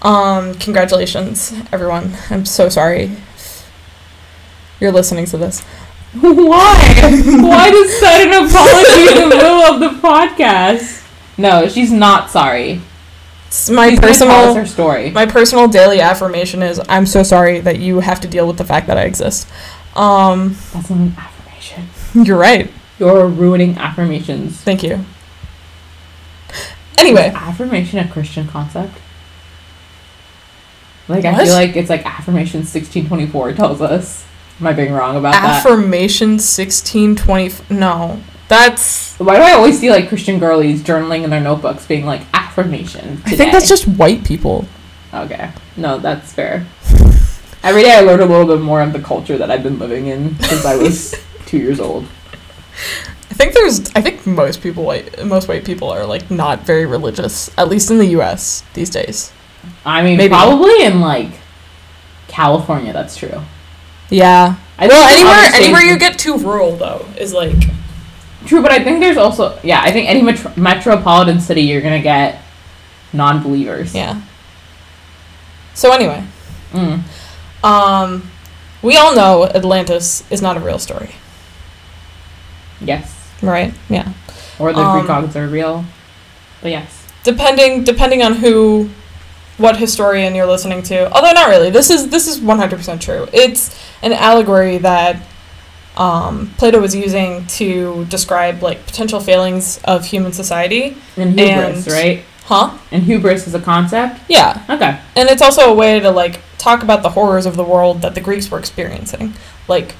[0.03, 2.15] Um, congratulations, everyone.
[2.29, 3.11] I'm so sorry.
[4.79, 5.61] You're listening to this.
[6.21, 6.75] Why?
[7.41, 11.03] Why does an apology in the middle of the podcast?
[11.37, 12.81] No, she's not sorry.
[13.47, 15.09] It's my She's gonna tell us personal her story.
[15.11, 18.65] my personal daily affirmation is I'm so sorry that you have to deal with the
[18.65, 19.47] fact that I exist.
[19.95, 21.89] Um, That's not an affirmation.
[22.25, 22.71] you're right.
[22.99, 24.57] You're ruining affirmations.
[24.61, 25.03] Thank you.
[26.97, 28.93] Anyway, Is affirmation a Christian concept?
[31.07, 31.45] Like I What?
[31.45, 34.25] feel like it's like affirmation sixteen twenty four tells us.
[34.59, 35.63] Am I being wrong about that?
[35.63, 38.19] affirmation 1620 no.
[38.47, 42.21] That's Why do I always see like Christian girlies journaling in their notebooks being like
[42.33, 43.21] affirmation?
[43.25, 44.65] I think that's today?" just white people.
[45.13, 45.51] okay.
[45.77, 46.65] No, that's fair.
[47.63, 50.07] Every day I learn a little bit more of the culture that I've been living
[50.07, 51.13] in since I was
[51.45, 52.05] two years old.
[53.29, 56.85] I think there's I think most people white most white people are like not very
[56.85, 59.31] religious, at least in the US these days.
[59.85, 60.29] I mean, Maybe.
[60.29, 61.29] probably in like
[62.27, 63.41] California, that's true.
[64.09, 64.55] Yeah.
[64.79, 67.55] I Well, anywhere anywhere you get too rural though is like
[68.45, 69.81] True, but I think there's also yeah.
[69.83, 72.41] I think any metro- metropolitan city you're gonna get
[73.13, 73.93] non-believers.
[73.95, 74.21] yeah.
[75.73, 76.23] So anyway,
[76.73, 77.01] Mm.
[77.63, 78.29] um
[78.81, 81.11] we all know Atlantis is not a real story,
[82.81, 83.13] Yes.
[83.41, 83.73] right?
[83.89, 84.07] Yeah.
[84.59, 85.85] Or the Um, Greek gods are real.
[86.61, 87.03] But yes.
[87.23, 88.89] depending depending on who
[89.57, 93.75] what historian you're listening to although not really this is this is 100% true it's
[94.03, 95.17] an allegory that
[95.97, 101.93] um, plato was using to describe like potential failings of human society And hubris, and-
[101.93, 102.23] right?
[102.45, 104.19] huh And hubris is a concept.
[104.29, 104.99] yeah Okay.
[105.15, 108.13] and it's also a way to like talk about the horrors of the world that
[108.15, 109.33] the greeks were experiencing
[109.67, 109.95] like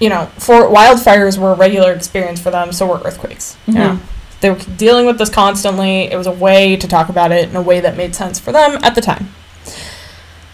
[0.00, 3.90] you know for wildfires were a regular experience for them so were earthquakes you know?
[3.90, 4.00] Mhm.
[4.40, 6.10] They were dealing with this constantly.
[6.10, 8.52] It was a way to talk about it in a way that made sense for
[8.52, 9.34] them at the time.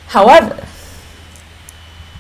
[0.08, 0.66] However,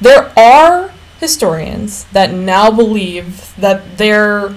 [0.00, 4.54] there are historians that now believe that there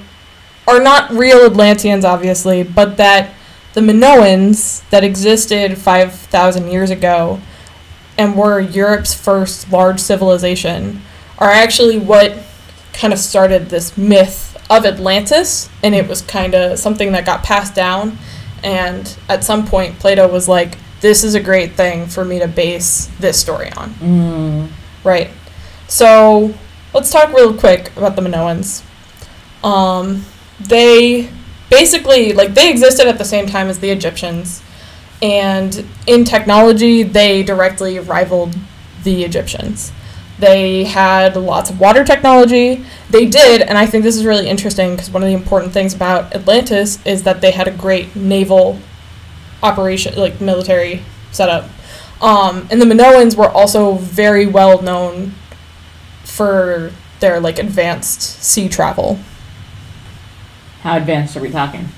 [0.67, 3.30] are not real Atlanteans, obviously, but that
[3.74, 7.39] the Minoans that existed 5,000 years ago
[8.20, 11.01] and were Europe's first large civilization
[11.39, 12.34] are actually what
[13.00, 17.43] kind of started this myth of Atlantis, and it was kind of something that got
[17.43, 18.18] passed down.
[18.62, 22.47] And at some point, Plato was like, "This is a great thing for me to
[22.47, 24.68] base this story on." Mm.
[25.04, 25.30] Right.
[25.88, 26.54] So
[26.93, 28.84] let's talk real quick about the Minoans.
[29.64, 30.26] Um,
[30.60, 31.30] they
[31.70, 34.62] basically like they existed at the same time as the Egyptians,
[35.22, 38.56] and in technology, they directly rivaled
[39.04, 39.93] the Egyptians.
[40.40, 42.86] They had lots of water technology.
[43.10, 45.94] They did, and I think this is really interesting because one of the important things
[45.94, 48.80] about Atlantis is that they had a great naval
[49.62, 51.70] operation, like military setup.
[52.22, 55.34] Um, and the Minoans were also very well known
[56.24, 59.20] for their like advanced sea travel.
[60.82, 61.90] How advanced are we talking?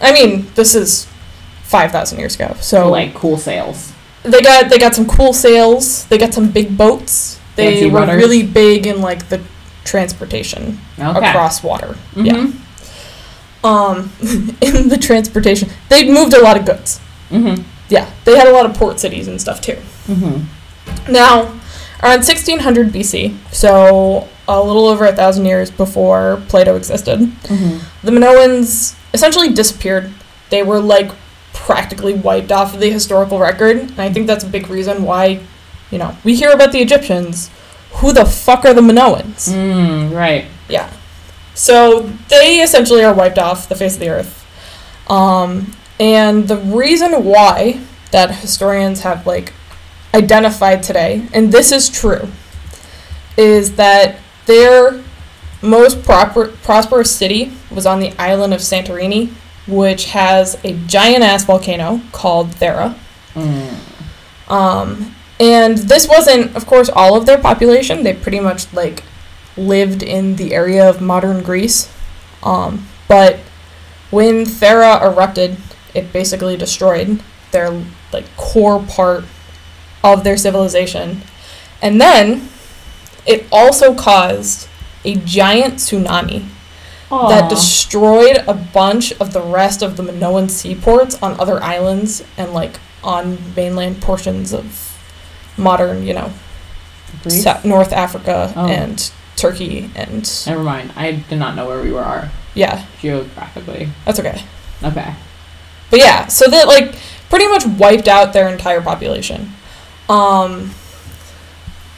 [0.00, 1.08] I mean, this is
[1.64, 3.92] five thousand years ago, so like cool sails.
[4.22, 6.06] they got they got some cool sails.
[6.06, 7.40] They got some big boats.
[7.56, 9.40] They Fancy were really big in like the
[9.84, 11.28] transportation Okay.
[11.28, 11.96] across water.
[12.14, 12.34] Yeah.
[12.34, 12.52] Mhm.
[13.64, 14.10] Um,
[14.60, 17.00] in the transportation, they moved a lot of goods.
[17.30, 17.64] Mhm.
[17.88, 19.76] Yeah, they had a lot of port cities and stuff too.
[20.08, 20.44] Mhm.
[21.08, 21.52] Now,
[22.02, 27.80] around 1600 BC, so a little over a thousand years before Plato existed, Mhm.
[28.04, 30.12] the Minoans essentially disappeared.
[30.50, 31.10] They were like
[31.52, 35.40] practically wiped off of the historical record, and I think that's a big reason why,
[35.96, 37.48] you know, we hear about the Egyptians.
[38.00, 39.48] Who the fuck are the Minoans?
[39.48, 40.44] Mm, right.
[40.68, 40.92] Yeah.
[41.54, 44.44] So they essentially are wiped off the face of the earth.
[45.08, 47.80] Um, and the reason why
[48.10, 49.54] that historians have like
[50.12, 52.28] identified today, and this is true,
[53.38, 55.02] is that their
[55.62, 59.30] most proper, prosperous city was on the island of Santorini,
[59.66, 62.98] which has a giant ass volcano called Thera.
[63.32, 64.50] Mm.
[64.50, 68.02] Um, and this wasn't, of course, all of their population.
[68.02, 69.02] They pretty much like
[69.56, 71.92] lived in the area of modern Greece.
[72.42, 73.36] Um, but
[74.10, 75.58] when Thera erupted,
[75.94, 77.22] it basically destroyed
[77.52, 77.82] their
[78.12, 79.24] like core part
[80.02, 81.22] of their civilization.
[81.82, 82.48] And then
[83.26, 84.68] it also caused
[85.04, 86.46] a giant tsunami
[87.10, 92.52] that destroyed a bunch of the rest of the Minoan seaports on other islands and
[92.52, 94.85] like on mainland portions of
[95.56, 96.32] modern, you know?
[97.28, 98.66] Sa- North Africa Oh.
[98.66, 100.92] and Turkey and Never mind.
[100.96, 103.88] I did not know where we were yeah, geographically.
[104.04, 104.42] that's okay.
[104.82, 105.14] Okay.
[105.90, 106.94] But yeah, so that like
[107.28, 109.52] pretty much wiped out their entire population.
[110.08, 110.70] Um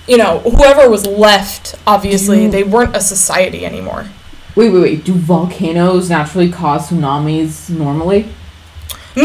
[0.07, 4.07] you know, whoever was left, obviously, they weren't a society anymore.
[4.57, 5.05] Wait, wait, wait.
[5.05, 8.29] Do volcanoes naturally cause tsunamis normally?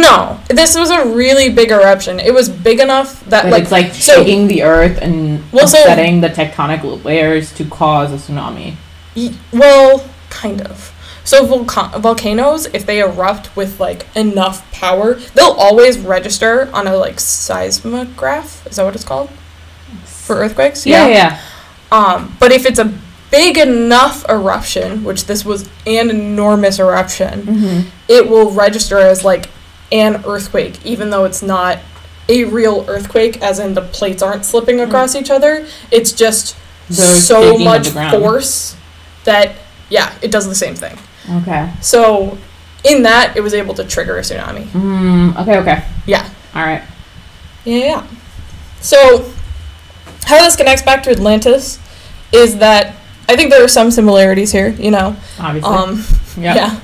[0.02, 2.20] No, this was a really big eruption.
[2.20, 5.68] It was big enough that That like it's like so- shaking the earth and Well,
[5.68, 8.76] so- upsetting the tectonic layers to cause a tsunami.
[9.16, 10.92] Y- Well, kind of.
[11.26, 16.98] So volca- volcanoes, if they erupt with like enough power, they'll always register on a
[16.98, 18.66] like seismograph.
[18.68, 19.30] Is that what it's called
[20.06, 20.86] for earthquakes?
[20.86, 21.40] Yeah, yeah.
[21.92, 22.92] Um, but if it's a
[23.32, 27.90] big enough eruption, which this was an enormous eruption, Mm-hmm.
[28.08, 29.50] it will register as like
[29.92, 31.80] an earthquake, even though it's not
[32.30, 35.68] a real earthquake, as in the plates aren't slipping across each other.
[35.92, 36.56] It's just
[36.90, 38.76] so much force
[39.26, 39.56] that
[39.90, 40.98] yeah, it does the same thing.
[41.30, 41.72] Okay.
[41.82, 42.38] So
[42.84, 44.66] in that, it was able to trigger a tsunami.
[44.68, 45.84] Mm, okay, okay.
[46.06, 46.30] Yeah.
[46.56, 46.84] All right.
[47.66, 48.08] Yeah, yeah.
[48.82, 49.32] So
[50.26, 51.80] how this connects back to Atlantis
[52.32, 52.96] is that
[53.30, 54.70] I think there are some similarities here.
[54.70, 55.74] You know, Obviously.
[55.74, 56.04] um,
[56.38, 56.56] yeah.
[56.56, 56.80] yeah,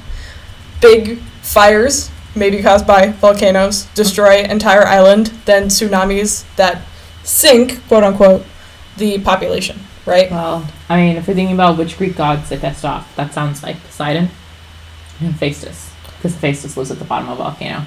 [0.81, 6.81] big fires maybe caused by volcanoes destroy entire island, then tsunamis that
[7.23, 8.45] sink quote unquote
[8.97, 9.79] the population.
[10.05, 10.31] Right.
[10.31, 13.61] Well, I mean, if you're thinking about which Greek gods they pissed off, that sounds
[13.61, 14.29] like Poseidon
[15.19, 15.93] and Hephaestus.
[16.17, 17.85] Because Hephaestus lives at the bottom of a volcano.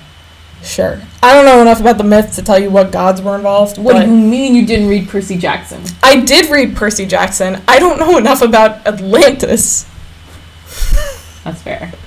[0.62, 1.00] Sure.
[1.22, 3.78] I don't know enough about the myth to tell you what gods were involved.
[3.78, 5.82] What do you mean you didn't read Percy Jackson?
[6.02, 7.60] I did read Percy Jackson.
[7.66, 9.88] I don't know enough about Atlantis.
[11.44, 11.92] That's fair.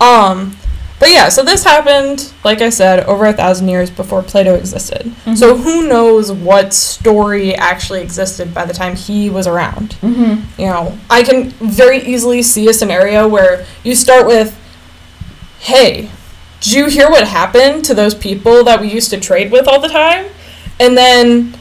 [0.00, 0.56] Um,
[1.02, 5.02] but yeah, so this happened, like I said, over a thousand years before Plato existed.
[5.06, 5.34] Mm-hmm.
[5.34, 9.96] So who knows what story actually existed by the time he was around?
[10.00, 10.60] Mm-hmm.
[10.60, 14.56] You know, I can very easily see a scenario where you start with,
[15.58, 16.08] "Hey,
[16.60, 19.80] did you hear what happened to those people that we used to trade with all
[19.80, 20.26] the time?"
[20.78, 21.58] And then,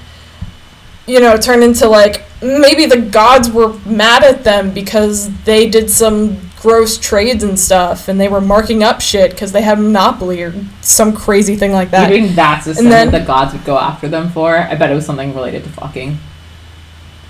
[1.08, 5.90] you know, turn into like maybe the gods were mad at them because they did
[5.90, 10.44] some gross trades and stuff, and they were marking up shit because they had monopoly
[10.44, 12.12] or some crazy thing like that.
[12.12, 14.56] You think that's the thing that the gods would go after them for?
[14.56, 16.20] I bet it was something related to fucking.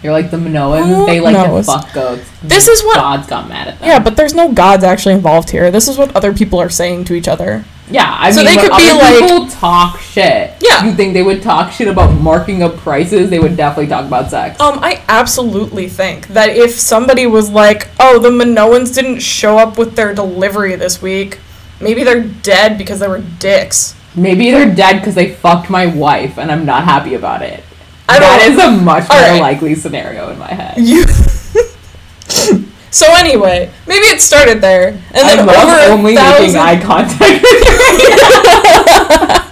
[0.04, 1.68] You're like the Minoans, they like to knows?
[1.68, 2.28] fuck goats.
[2.44, 3.88] This is what- gods got mad at them.
[3.88, 5.70] Yeah, but there's no gods actually involved here.
[5.72, 7.64] This is what other people are saying to each other.
[7.92, 10.54] Yeah, I So mean, they could be like- people talk shit.
[10.62, 10.86] Yeah.
[10.86, 13.30] you think they would talk shit about marking up prices?
[13.30, 14.60] They would definitely talk about sex.
[14.60, 19.78] Um, I absolutely think that if somebody was like, "Oh, the Minoans didn't show up
[19.78, 21.40] with their delivery this week,"
[21.82, 23.94] maybe they're dead because they were dicks.
[24.16, 27.64] Maybe they're dead because they fucked my wife, and I'm not happy about it.
[28.10, 29.42] I That is a much more Alright.
[29.42, 30.76] likely scenario in my head.
[30.78, 31.06] You.
[32.92, 36.42] so anyway, maybe it started there, and then I love only thousand.
[36.42, 37.52] making eye contact with.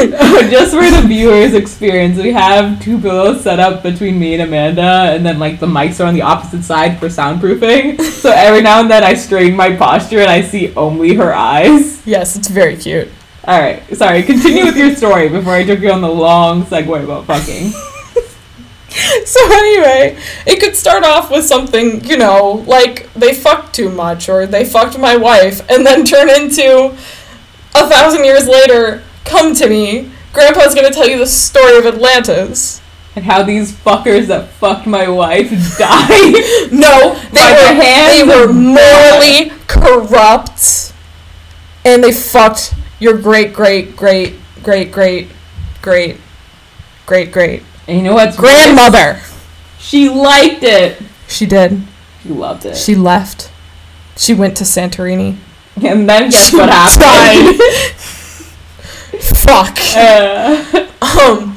[0.50, 5.12] Just for the viewers' experience, we have two pillows set up between me and Amanda,
[5.12, 8.00] and then like the mics are on the opposite side for soundproofing.
[8.00, 12.04] So every now and then I straighten my posture and I see only her eyes.
[12.06, 13.08] yes, it's very cute.
[13.44, 14.22] All right, sorry.
[14.22, 17.72] Continue with your story before I took you on the long segue about fucking.
[19.24, 24.28] So anyway, it could start off with something, you know, like they fucked too much
[24.28, 26.94] or they fucked my wife, and then turn into
[27.74, 30.10] a thousand years later, come to me.
[30.32, 32.80] Grandpa's gonna tell you the story of Atlantis.
[33.16, 36.34] And how these fuckers that fucked my wife died.
[36.72, 37.74] No, they were
[38.08, 40.92] they were morally corrupt,
[41.84, 45.28] and they fucked your great great great great great
[45.82, 46.16] great
[47.06, 49.20] great great And you know what's grandmother.
[49.80, 51.02] She liked it.
[51.26, 51.82] She did.
[52.22, 52.76] She loved it.
[52.76, 53.50] She left.
[54.16, 55.38] She went to Santorini.
[55.82, 57.60] and then guess She what happened?
[59.40, 59.76] Fuck.
[59.96, 61.56] Uh, Um.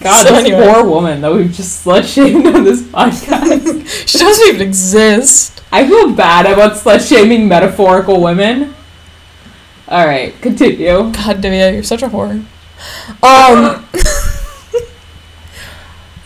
[0.00, 0.64] God, So this anyway.
[0.72, 3.86] poor woman that we've just slut shamed on this podcast.
[4.08, 5.62] She doesn't even exist.
[5.70, 8.74] I feel bad about slut shaming metaphorical women.
[9.88, 10.86] All right, continue.
[11.12, 12.44] God, Divya, you're such a whore.
[13.22, 13.86] Um.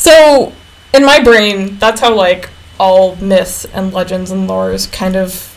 [0.01, 0.55] so,
[0.95, 2.49] in my brain, that's how like
[2.79, 5.55] all myths and legends and lores kind of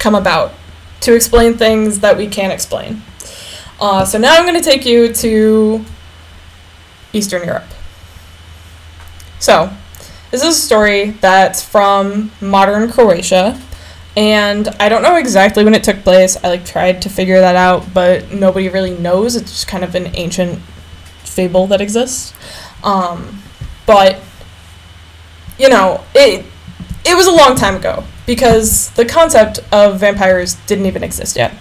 [0.00, 0.52] come about
[1.02, 3.02] to explain things that we can't explain.
[3.80, 5.84] Uh, so now I'm going to take you to
[7.12, 7.68] Eastern Europe.
[9.38, 9.72] So,
[10.32, 13.56] this is a story that's from modern Croatia,
[14.16, 16.36] And I don't know exactly when it took place.
[16.42, 19.36] I like tried to figure that out, but nobody really knows.
[19.36, 20.58] It's just kind of an ancient
[21.22, 22.34] fable that exists.
[22.82, 23.42] Um,
[23.86, 24.18] but
[25.58, 26.44] you know, it
[27.04, 31.54] it was a long time ago because the concept of vampires didn't even exist yet.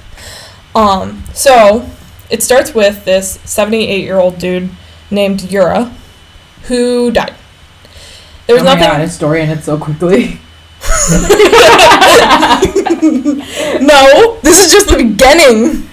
[0.74, 1.88] Um, so
[2.30, 4.70] it starts with this 78 year old dude
[5.12, 5.94] named Yura
[6.64, 7.36] who died.
[8.48, 8.90] There was oh my nothing.
[8.90, 10.40] God, his story ended so quickly.
[13.82, 15.88] no, this is just the beginning.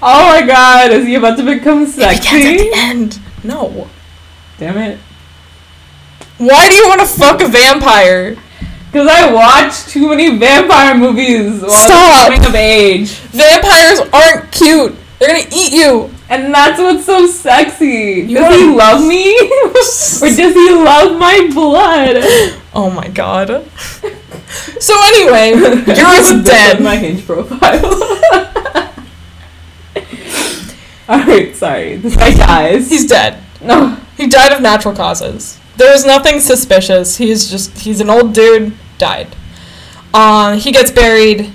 [0.00, 2.56] Oh my god, is he about to become It begins at sexy?
[2.58, 3.18] the end.
[3.42, 3.88] No.
[4.58, 4.98] Damn it.
[6.38, 8.36] Why do you want to fuck a vampire?
[8.86, 11.90] Because I watched too many vampire movies while Stop.
[11.90, 13.10] I was coming of age.
[13.34, 14.94] Vampires aren't cute.
[15.18, 16.10] They're gonna eat you.
[16.30, 18.24] And that's what's so sexy.
[18.28, 19.36] You does he love me?
[19.40, 22.16] or does he love my blood?
[22.72, 23.48] Oh my god.
[24.80, 26.80] So anyway, is dead.
[26.80, 27.58] my hinge profile.
[31.08, 31.96] Alright, sorry.
[31.96, 32.88] This guy dies.
[32.90, 33.42] He's dead.
[33.60, 33.96] no.
[34.16, 35.58] He died of natural causes.
[35.78, 37.16] There was nothing suspicious.
[37.16, 39.28] He's just he's an old dude, died.
[40.12, 41.52] Uh, he gets buried.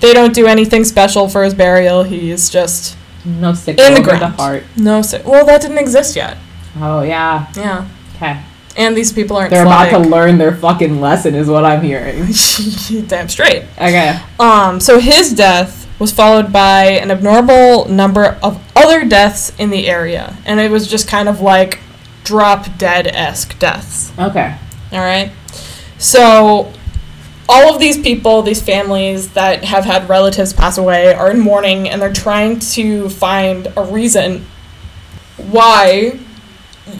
[0.00, 2.02] They don't do anything special for his burial.
[2.02, 4.34] He's just No sick In the over the ground.
[4.34, 4.64] heart.
[4.76, 5.02] no.
[5.02, 6.36] si- Well, that didn't exist yet.
[6.80, 7.46] Oh yeah.
[7.56, 8.40] Yeah, Okay.
[8.76, 9.50] and these people aren't.
[9.50, 12.26] They're about to learn their fucking lesson, is what I'm hearing.
[13.08, 13.64] Damn straight.
[13.78, 14.18] Okay.
[14.38, 19.88] Um, so his death was followed by an abnormal number of other deaths in the
[19.88, 21.80] area, and it was just kind of like
[22.26, 24.12] drop dead esque deaths.
[24.18, 24.54] Okay.
[24.92, 25.30] All right.
[25.98, 26.72] So,
[27.48, 31.88] all of these people, these families that have had relatives pass away, are in mourning
[31.88, 34.44] and they're trying to find a reason
[35.36, 36.18] why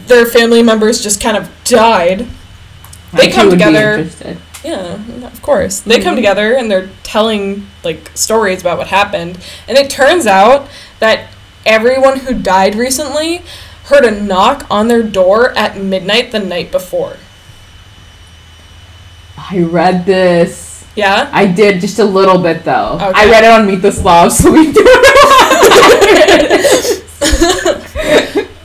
[0.07, 2.27] their family members just kind of died.
[3.13, 4.97] They I come too would be together- Yeah,
[5.27, 5.81] of course.
[5.81, 6.19] They come Mhm.
[6.19, 10.69] together and they're telling like stories about what happened, and it turns out
[11.01, 11.29] that
[11.65, 13.43] everyone who died recently
[13.87, 17.17] heard a knock on their door at midnight the night before.
[19.37, 20.87] I read this.
[20.95, 21.29] Yeah?
[21.33, 22.95] I did just a little bit though.
[22.95, 23.13] Okay.
[23.15, 24.83] I read it on Meet the Slavs, so we do.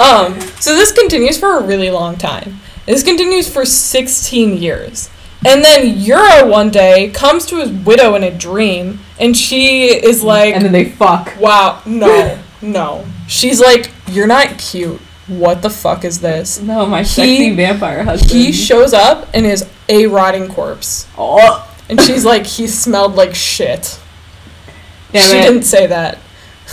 [0.02, 2.60] Um, so this continues for a really long time.
[2.88, 5.12] This continues for 16 years.
[5.46, 10.24] And then Yura one day comes to his widow in a dream, and she is
[10.24, 11.40] like, and then they fuck.
[11.40, 13.06] wow, no, no.
[13.28, 15.00] She's like, you're not cute.
[15.40, 16.60] What the fuck is this?
[16.62, 18.32] No, my He- sexy vampire husband.
[18.32, 21.08] He shows up and is a rotting corpse.
[21.18, 23.98] oh, And she's like, he smelled like shit.
[25.14, 25.42] damn she it.
[25.42, 26.18] didn't say that.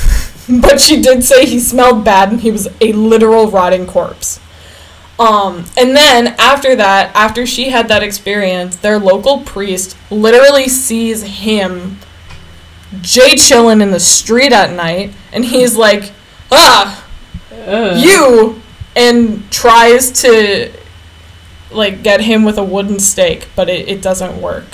[0.61, 4.41] but she did say he smelled bad and he was a literal rotting corpse.
[5.21, 11.23] Um, and then after that, after she had that experience, their local priest literally sees
[11.23, 11.99] him
[13.03, 16.13] Jay chilling in the street at night, and he's like,
[16.51, 17.05] ah,
[17.67, 17.99] Ugh.
[17.99, 18.63] you,
[18.97, 20.73] and tries to
[21.71, 24.65] like get him with a wooden stake, but it, it doesn't work.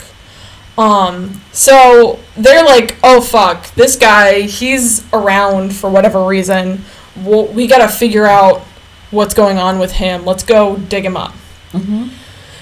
[0.77, 6.85] Um, so they're like, oh fuck, this guy, he's around for whatever reason.
[7.17, 8.61] Well, we gotta figure out
[9.11, 10.25] what's going on with him.
[10.25, 11.35] Let's go dig him up.
[11.73, 12.11] Mhm.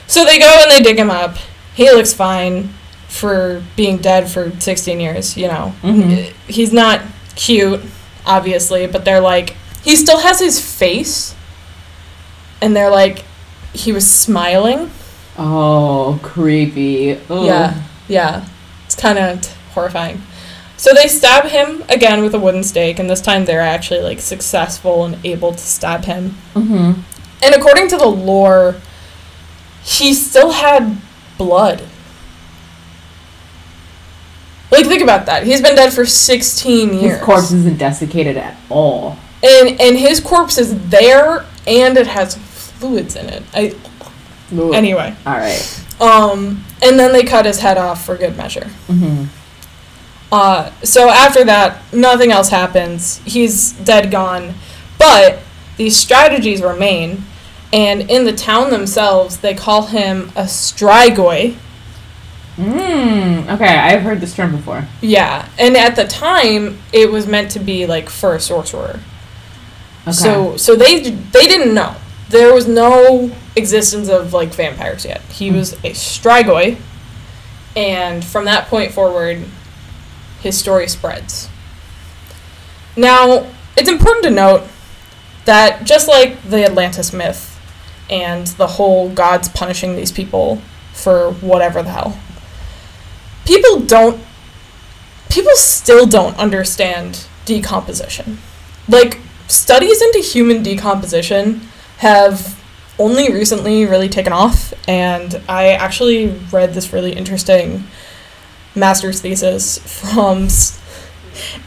[0.07, 1.37] So they go and they dig him up.
[1.75, 2.69] He looks fine
[3.09, 5.75] for being dead for 16 years, you know.
[5.83, 6.33] Mhm.
[6.49, 7.01] He's not
[7.35, 7.81] cute,
[8.27, 11.35] obviously, but they're like, he still has his face.
[12.61, 13.25] And they're like,
[13.73, 14.91] he was smiling.
[15.37, 17.13] Oh, creepy.
[17.29, 17.45] Ugh.
[17.47, 18.47] Yeah, yeah.
[18.87, 20.23] It's kind of horrifying.
[20.77, 24.21] So they stab him again with a wooden stake, and this time they're actually like
[24.21, 26.37] successful and able to stab him.
[26.55, 27.03] Mhm.
[27.43, 28.77] And according to the lore,
[29.83, 30.99] he still had
[31.39, 31.83] blood.
[34.71, 35.45] Like think about that.
[35.45, 37.17] He's been dead for 16 years.
[37.17, 39.19] His corpse isn't desiccated at all.
[39.43, 43.43] And and his corpse is there and it has fluids in it.
[43.55, 43.75] I
[44.57, 44.75] Ugh.
[44.75, 45.15] anyway.
[45.27, 45.85] All right.
[46.01, 48.71] Um and then they cut his head off for good measure.
[48.89, 49.29] Mhm.
[50.31, 53.21] Uh, so after that, nothing else happens.
[53.27, 54.55] He's dead gone.
[54.99, 55.41] But
[55.77, 57.25] these strategies remain,
[57.71, 61.57] and in the town themselves, they call him a strigoi.
[62.57, 63.53] Mm.
[63.55, 64.87] Okay, I've heard this term before.
[65.03, 69.01] Yeah, and at the time, it was meant to be like for a sorcerer.
[70.03, 70.13] Okay.
[70.13, 71.95] So, so they they didn't know
[72.31, 75.21] there was no existence of like vampires yet.
[75.31, 75.57] He Hmm.
[75.57, 76.77] was a strigoi,
[77.77, 79.45] and from that point forward,
[80.41, 81.49] his story spreads.
[82.97, 83.47] Now,
[83.77, 84.65] it's important to note
[85.45, 87.59] that just like the Atlantis myth
[88.11, 90.61] and the whole gods punishing these people
[90.93, 92.19] for whatever the hell,
[93.45, 94.23] people don't
[95.31, 98.39] people still don't understand decomposition.
[98.89, 99.19] Like
[99.53, 101.61] studies into human decomposition
[101.99, 102.59] have
[102.99, 107.85] only recently really taken off and I actually read this really interesting
[108.75, 110.49] master's thesis from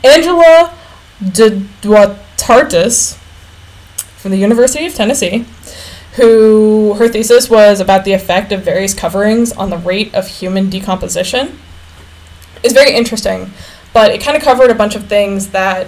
[0.03, 0.75] Angela
[1.19, 3.17] de Duartartis
[4.17, 5.45] from the University of Tennessee
[6.15, 10.69] who her thesis was about the effect of various coverings on the rate of human
[10.69, 11.59] decomposition.
[12.63, 13.51] It's very interesting,
[13.93, 15.87] but it kind of covered a bunch of things that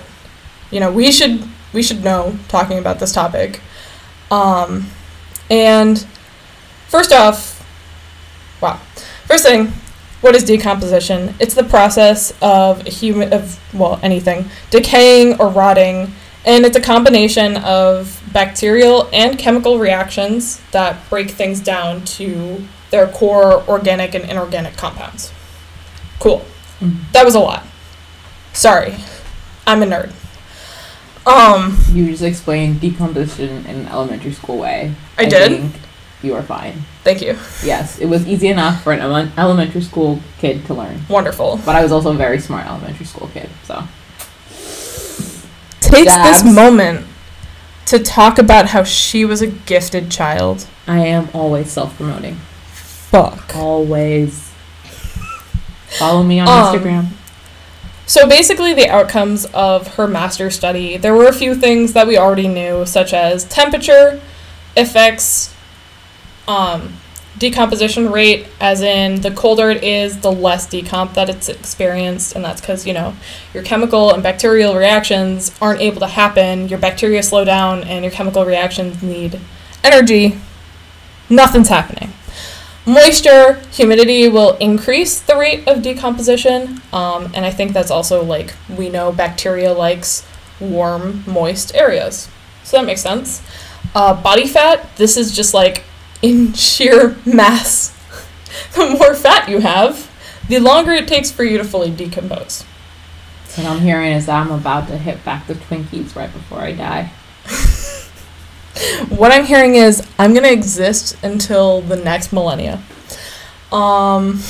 [0.69, 3.61] you know we should we should know talking about this topic.
[4.31, 4.87] Um,
[5.49, 6.05] and
[6.87, 7.65] first off,
[8.61, 8.79] wow,
[9.25, 9.73] first thing,
[10.21, 11.35] what is decomposition?
[11.39, 16.13] It's the process of a human of well anything decaying or rotting
[16.45, 23.07] and it's a combination of bacterial and chemical reactions that break things down to their
[23.07, 25.31] core organic and inorganic compounds.
[26.19, 26.45] Cool.
[26.81, 27.11] Mhm.
[27.11, 27.65] That was a lot.
[28.53, 28.95] Sorry.
[29.67, 30.11] I'm a nerd.
[31.27, 34.93] Um, You just explained decomposition in an elementary school way.
[35.17, 35.51] I did?
[35.51, 35.73] think
[36.23, 36.83] you are fine.
[37.03, 37.37] thank you.
[37.63, 41.01] Yes, it was easy enough for an ele- elementary school kid to learn.
[41.09, 41.59] Wonderful.
[41.65, 43.83] But I was also a very smart elementary school kid, so.
[45.81, 46.43] Takes Dabs.
[46.43, 47.05] this moment
[47.85, 50.65] to talk about how she was a gifted child.
[50.87, 52.35] I am always self promoting.
[52.73, 53.55] Fuck.
[53.55, 54.51] Always.
[55.97, 57.07] Follow me on Um, Instagram.
[58.07, 62.17] So basically, the outcomes of her master study, there were a few things that we
[62.17, 64.21] already knew, such as temperature
[64.77, 65.53] affects
[66.47, 66.93] um,
[67.37, 72.45] decomposition rate, as in the colder it is, the less decomp that it's experienced, and
[72.45, 73.13] that's because you know
[73.53, 76.69] your chemical and bacterial reactions aren't able to happen.
[76.69, 79.37] Your bacteria slow down, and your chemical reactions need
[79.83, 80.39] energy.
[81.29, 82.13] Nothing's happening.
[82.87, 88.53] Moisture, humidity will increase the rate of decomposition, um, and I think that's also like
[88.69, 90.25] we know bacteria likes
[90.61, 92.29] warm, moist areas.
[92.63, 93.45] So that makes sense.
[93.93, 95.83] Uh, body fat, this is just like
[96.21, 97.93] in sheer mass.
[98.73, 100.09] the more fat you have,
[100.47, 102.63] the longer it takes for you to fully decompose.
[103.55, 106.71] What I'm hearing is that I'm about to hit back the Twinkies right before I
[106.71, 107.11] die.
[109.09, 112.81] What I'm hearing is I'm gonna exist until the next millennia.
[113.71, 114.41] Um,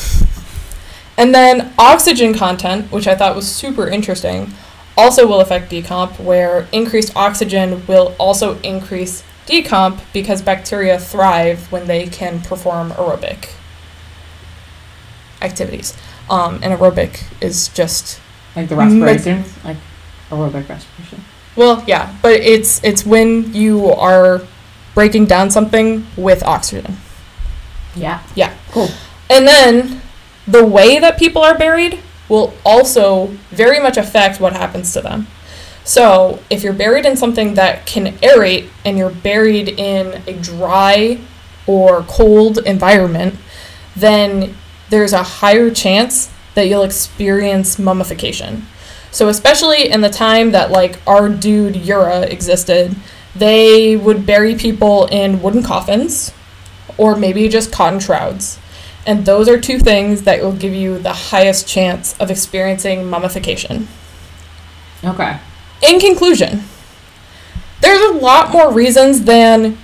[1.17, 4.53] and then oxygen content, which I thought was super interesting,
[4.95, 11.87] also will affect decomp, where increased oxygen will also increase decomp because bacteria thrive when
[11.87, 13.49] they can perform aerobic
[15.41, 15.95] activities.
[16.29, 18.19] Um, and aerobic is just
[18.55, 19.77] Like the respiration, like
[20.29, 21.23] aerobic respiration.
[21.57, 24.41] Well, yeah, but it's it's when you are
[24.93, 26.97] breaking down something with oxygen.
[27.95, 28.21] Yeah.
[28.35, 28.55] Yeah.
[28.71, 28.89] Cool.
[29.29, 30.01] And then
[30.47, 31.99] the way that people are buried
[32.29, 35.27] will also very much affect what happens to them.
[35.83, 41.21] So, if you're buried in something that can aerate and you're buried in a dry
[41.65, 43.35] or cold environment,
[43.95, 44.55] then
[44.89, 48.67] there's a higher chance that you'll experience mummification.
[49.17, 52.95] So, especially in the time that like our dude Yura existed,
[53.35, 56.31] they would bury people in wooden coffins
[56.99, 58.59] or maybe just cotton shrouds.
[59.07, 63.87] And those are two things that will give you the highest chance of experiencing mummification.
[65.03, 65.39] Okay.
[65.81, 66.65] In conclusion,
[67.81, 69.79] there's a lot more reasons than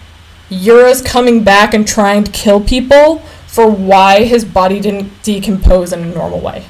[0.51, 6.03] Yura's coming back and trying to kill people for why his body didn't decompose in
[6.03, 6.65] a normal way.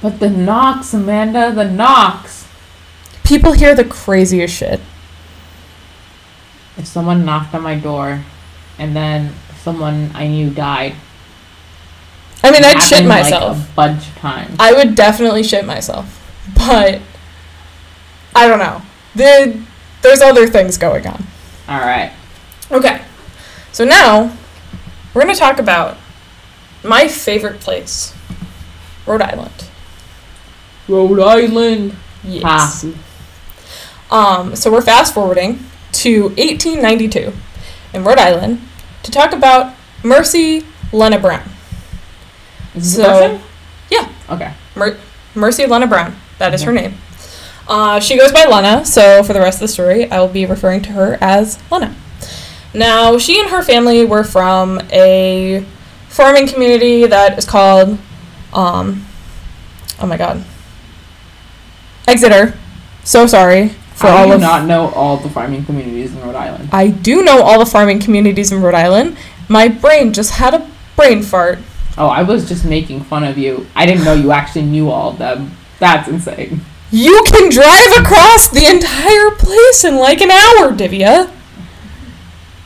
[0.00, 2.46] But the knocks, Amanda, the knocks.
[3.24, 4.80] People hear the craziest shit.
[6.76, 8.22] If someone knocked on my door
[8.78, 10.94] and then someone I knew died.
[12.42, 13.70] I mean, I'd shit happened, like, myself.
[13.70, 14.56] a bunch of times.
[14.60, 16.14] I would definitely shit myself.
[16.54, 17.00] But
[18.34, 18.82] I don't know.
[19.16, 19.60] The,
[20.02, 21.24] there's other things going on.
[21.68, 22.12] Alright.
[22.70, 23.02] Okay.
[23.72, 24.32] So now
[25.12, 25.98] we're going to talk about
[26.84, 28.14] my favorite place
[29.06, 29.67] Rhode Island.
[30.88, 31.94] Rhode Island.
[32.24, 32.84] Yes.
[34.10, 35.60] Um, so we're fast forwarding
[35.92, 37.32] to 1892
[37.92, 38.60] in Rhode Island
[39.02, 41.48] to talk about Mercy Lena Brown.
[42.74, 43.40] Is this So- a?
[43.90, 44.08] Yeah.
[44.30, 44.52] Okay.
[44.74, 44.96] Mer-
[45.34, 46.16] Mercy Lena Brown.
[46.38, 46.94] That is her name.
[47.66, 50.46] Uh, she goes by Lena, so for the rest of the story, I will be
[50.46, 51.94] referring to her as Lena.
[52.72, 55.64] Now, she and her family were from a
[56.08, 57.98] farming community that is called,
[58.54, 59.04] um,
[60.00, 60.44] oh my god,
[62.08, 62.54] Exeter.
[63.04, 64.40] So sorry for How all do of.
[64.40, 66.70] not know all the farming communities in Rhode Island?
[66.72, 69.16] I do know all the farming communities in Rhode Island.
[69.48, 71.58] My brain just had a brain fart
[71.98, 73.66] Oh, I was just making fun of you.
[73.74, 75.50] I didn't know you actually knew all of them.
[75.80, 76.60] That's insane.
[76.92, 81.28] You can drive across the entire place in like an hour, Divya.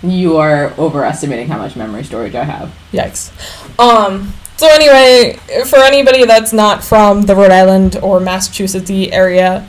[0.02, 2.74] You are overestimating how much memory storage I have.
[2.92, 3.30] Yikes.
[3.78, 4.34] Um.
[4.62, 9.68] So anyway, for anybody that's not from the Rhode Island or Massachusetts area,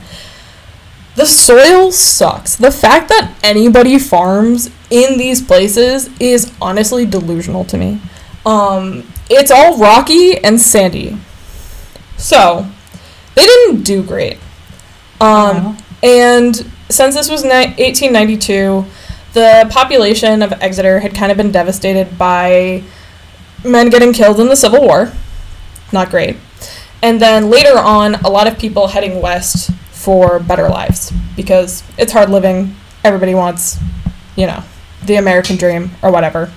[1.16, 2.54] the soil sucks.
[2.54, 8.00] The fact that anybody farms in these places is honestly delusional to me.
[8.46, 11.18] Um, it's all rocky and sandy.
[12.16, 12.64] So,
[13.34, 14.38] they didn't do great.
[15.20, 16.54] Um, and
[16.88, 18.84] since this was ni- 1892,
[19.32, 22.84] the population of Exeter had kind of been devastated by
[23.62, 25.12] men getting killed in the Civil War.
[25.92, 26.36] Not great.
[27.02, 32.12] And then later on, a lot of people heading west for better lives because it's
[32.12, 32.74] hard living.
[33.04, 33.78] Everybody wants,
[34.36, 34.62] you know,
[35.04, 36.52] the American dream or whatever.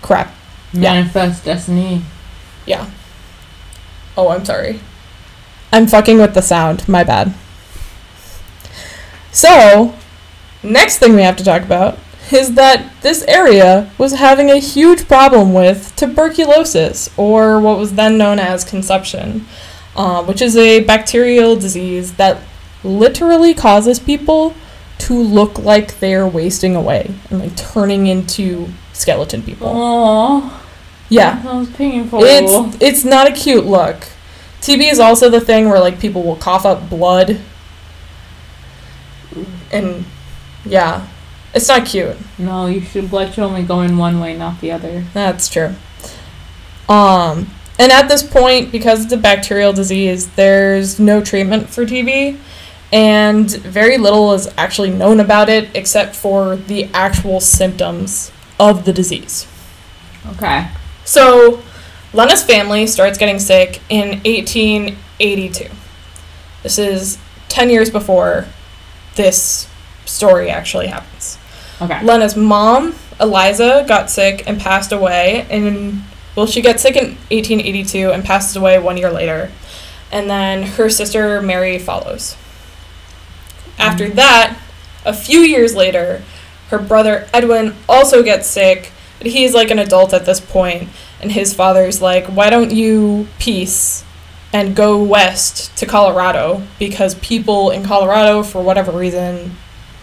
[0.00, 0.34] Crap.
[0.72, 0.94] Yeah.
[0.94, 2.02] Manifest destiny.
[2.66, 2.90] Yeah.
[4.16, 4.80] Oh, I'm sorry.
[5.70, 6.88] I'm fucking with the sound.
[6.88, 7.34] My bad.
[9.30, 9.94] So,
[10.62, 11.98] next thing we have to talk about
[12.32, 18.16] is that this area was having a huge problem with tuberculosis, or what was then
[18.18, 19.46] known as consumption,
[19.96, 22.38] uh, which is a bacterial disease that
[22.84, 24.54] literally causes people
[24.98, 29.68] to look like they're wasting away and like turning into skeleton people.
[29.74, 30.62] Oh,
[31.08, 31.34] Yeah.
[31.36, 32.20] that sounds painful.
[32.22, 33.96] It's it's not a cute look.
[34.60, 37.38] TB is also the thing where like people will cough up blood.
[39.72, 40.04] And
[40.64, 41.06] yeah,
[41.54, 42.16] it's not cute.
[42.38, 45.04] no, you should blood should only go in one way, not the other.
[45.12, 45.74] That's true.
[46.88, 52.38] Um and at this point because it's a bacterial disease, there's no treatment for TB
[52.92, 58.30] and very little is actually known about it except for the actual symptoms
[58.60, 59.46] of the disease.
[60.34, 60.68] Okay.
[61.04, 61.62] So,
[62.12, 65.68] Lena's family starts getting sick in 1882.
[66.62, 67.18] This is
[67.48, 68.46] 10 years before
[69.16, 69.66] this
[70.04, 71.38] story actually happens.
[71.82, 72.02] Okay.
[72.04, 75.46] Lena's mom, Eliza, got sick and passed away.
[75.50, 76.02] And,
[76.36, 79.50] well, she got sick in 1882 and passes away one year later.
[80.10, 82.36] And then her sister, Mary, follows.
[83.78, 84.14] After mm.
[84.14, 84.58] that,
[85.04, 86.22] a few years later,
[86.68, 90.88] her brother Edwin also gets sick, but he's like an adult at this point,
[91.20, 94.04] and his father's like, "Why don't you peace
[94.52, 99.56] and go west to Colorado because people in Colorado for whatever reason,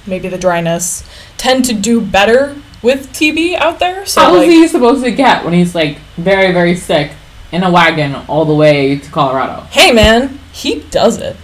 [0.10, 1.04] maybe the dryness,
[1.38, 5.12] tend to do better with TB out there." So How is like, he supposed to
[5.12, 7.12] get when he's like very, very sick
[7.52, 9.66] in a wagon all the way to Colorado?
[9.72, 11.36] hey man, he does it.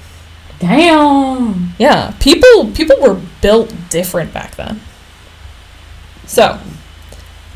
[0.59, 1.73] Damn.
[1.77, 4.81] Yeah, people people were built different back then.
[6.25, 6.59] So,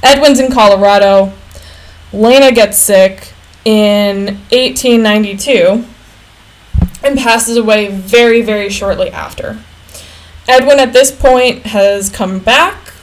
[0.04, 1.34] Edwin's in Colorado.
[2.12, 3.34] Lena gets sick
[3.66, 5.86] in 1892
[7.04, 9.60] and passes away very very shortly after.
[10.50, 12.94] Edwin at this point has come back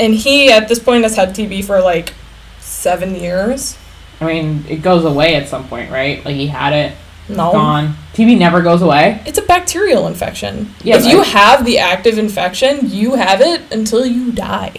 [0.00, 2.12] and he at this point has had TB for like
[2.60, 3.78] 7 years.
[4.20, 6.24] I mean, it goes away at some point, right?
[6.24, 6.96] Like he had it,
[7.28, 7.52] No.
[7.52, 7.94] gone.
[8.14, 9.20] TB never goes away.
[9.26, 10.74] It's a bacterial infection.
[10.82, 14.72] Yeah, if you have the active infection, you have it until you die.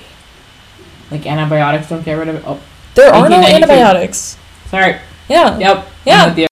[1.10, 2.44] Like antibiotics don't get rid of it.
[2.46, 2.60] Oh,
[2.96, 3.56] There are no 1892.
[3.74, 4.38] antibiotics.
[4.70, 4.98] sorry.
[5.30, 5.58] Yeah.
[5.58, 5.88] Yep.
[6.06, 6.24] Yeah.
[6.24, 6.48] I'm with you.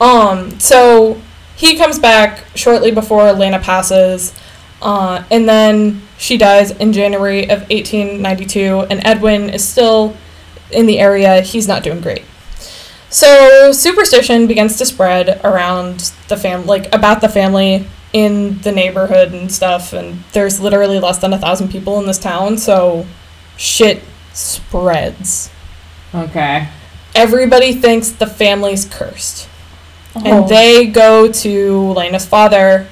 [0.00, 0.58] Um.
[0.60, 1.20] So
[1.58, 4.32] he comes back shortly before Lena passes,
[4.80, 8.86] uh, and then she dies in January of 1892.
[8.88, 10.16] And Edwin is still
[10.70, 11.40] in the area.
[11.40, 12.22] He's not doing great.
[13.10, 19.32] So superstition begins to spread around the fam, like about the family in the neighborhood
[19.32, 19.92] and stuff.
[19.92, 23.04] And there's literally less than a thousand people in this town, so
[23.56, 25.50] shit spreads.
[26.14, 26.68] Okay.
[27.16, 29.47] Everybody thinks the family's cursed.
[30.18, 30.22] Oh.
[30.24, 32.86] And they go to Lena's father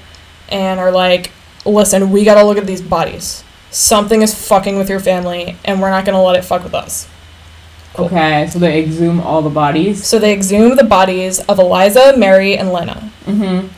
[0.48, 1.32] and are like,
[1.64, 3.42] listen, we gotta look at these bodies.
[3.70, 7.08] Something is fucking with your family, and we're not gonna let it fuck with us.
[7.94, 8.06] Cool.
[8.06, 10.06] Okay, so they exhume all the bodies.
[10.06, 13.10] So they exhume the bodies of Eliza, Mary, and Lena.
[13.24, 13.68] Mm-hmm.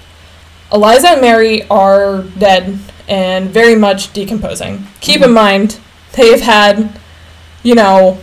[0.73, 4.87] Eliza and Mary are dead and very much decomposing.
[5.01, 5.79] Keep in mind,
[6.13, 6.99] they've had,
[7.63, 8.19] you know,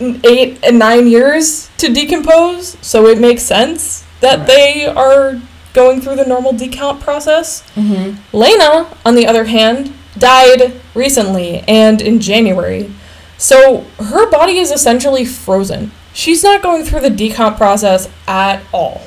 [0.00, 4.46] eight and nine years to decompose, so it makes sense that Right.
[4.46, 5.40] they are
[5.72, 7.62] going through the normal decomp process.
[7.74, 8.36] Mm-hmm.
[8.36, 12.90] Lena, on the other hand, died recently and in January.
[13.38, 15.92] So her body is essentially frozen.
[16.14, 19.02] She's not going through the decomp process at all.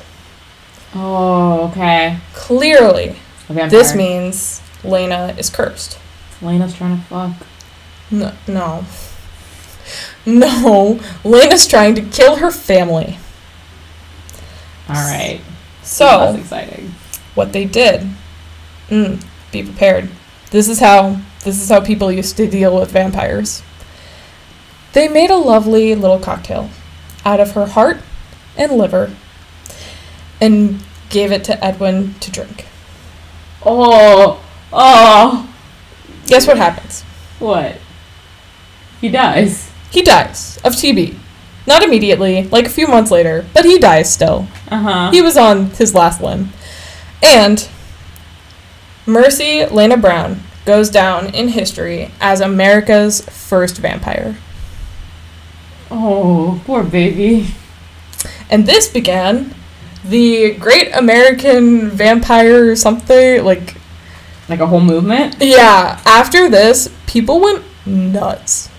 [0.93, 2.17] Oh, okay.
[2.33, 3.15] Clearly,
[3.49, 5.97] this means Lena is cursed.
[6.41, 7.31] Lena's trying to fuck.
[8.11, 8.85] No, no.
[10.25, 13.17] No, Lena's trying to kill her family.
[14.89, 15.41] All right.
[15.83, 16.93] So, That's exciting.
[17.35, 18.07] what they did.
[18.89, 20.09] Mm, be prepared.
[20.51, 23.61] This is how this is how people used to deal with vampires.
[24.93, 26.69] They made a lovely little cocktail
[27.23, 27.97] out of her heart
[28.57, 29.15] and liver
[30.41, 32.65] and gave it to Edwin to drink.
[33.65, 34.43] Oh,
[34.73, 35.53] oh,
[36.25, 37.03] Guess what happens?
[37.39, 37.77] what?
[39.01, 39.71] He dies.
[39.91, 41.15] He dies of TB.
[41.67, 44.47] Not immediately, like a few months later, but he dies still.
[44.69, 45.11] Uh huh.
[45.11, 46.49] He was on his last limb.
[47.21, 47.67] And
[49.05, 54.37] Mercy Lena Brown goes down in history as America's first vampire.
[55.91, 57.47] Oh, poor baby.
[58.49, 59.53] And this began
[60.03, 63.75] the Great American Vampire something like
[64.47, 65.35] Like a whole movement.
[65.39, 68.69] yeah, after this people went nuts.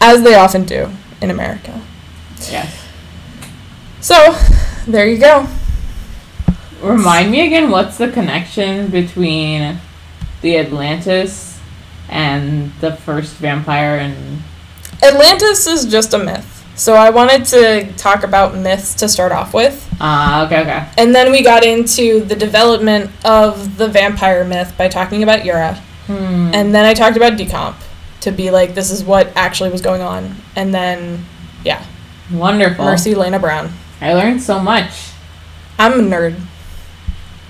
[0.00, 0.90] As they often do
[1.22, 1.80] in America.
[2.50, 2.84] Yes.
[4.00, 4.36] So,
[4.86, 5.46] there you go.
[6.82, 7.70] Remind me again.
[7.70, 9.78] What's the connection between
[10.40, 11.60] the Atlantis
[12.08, 14.42] and the first vampire and
[15.02, 16.48] Atlantis is just a myth.
[16.74, 19.88] So I wanted to talk about myths to start off with.
[20.00, 20.88] Ah, okay, okay.
[20.96, 25.74] And then we got into the development of the vampire myth by talking about Yura.
[26.06, 26.50] Hmm.
[26.52, 27.76] And then I talked about decomp
[28.22, 30.34] to be like, this is what actually was going on.
[30.56, 31.24] And then,
[31.64, 31.84] yeah,
[32.32, 32.84] Wonderful.
[32.84, 33.70] Mercy Lena Brown.
[34.00, 34.90] I learned so much.
[35.78, 36.34] I'm a nerd.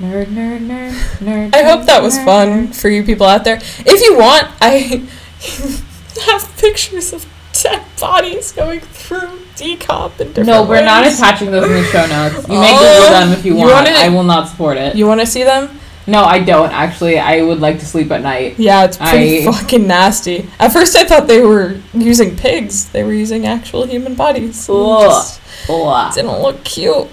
[0.00, 1.54] Nerd, nerd, nerd, nerd.
[1.54, 3.56] I hope that was nerd, fun for you people out there.
[3.62, 5.06] If you want, I
[6.26, 7.26] have pictures of
[7.62, 12.06] dead bodies going through decomp and different No, we're not attaching those in the show
[12.06, 12.48] notes.
[12.48, 13.72] You may Oh, Google them if you you want.
[13.86, 14.96] wanna- I will not support it.
[14.96, 15.78] You want to see them?
[16.06, 17.18] No, I don't actually.
[17.18, 18.58] I would like to sleep at night.
[18.58, 20.48] Yeah, it's pretty I- fucking nasty.
[20.58, 22.88] At first, I thought they were using pigs.
[22.90, 24.68] They were using actual human bodies.
[24.68, 25.02] It Ugh.
[25.02, 26.10] just Blah.
[26.12, 27.08] didn't look cute.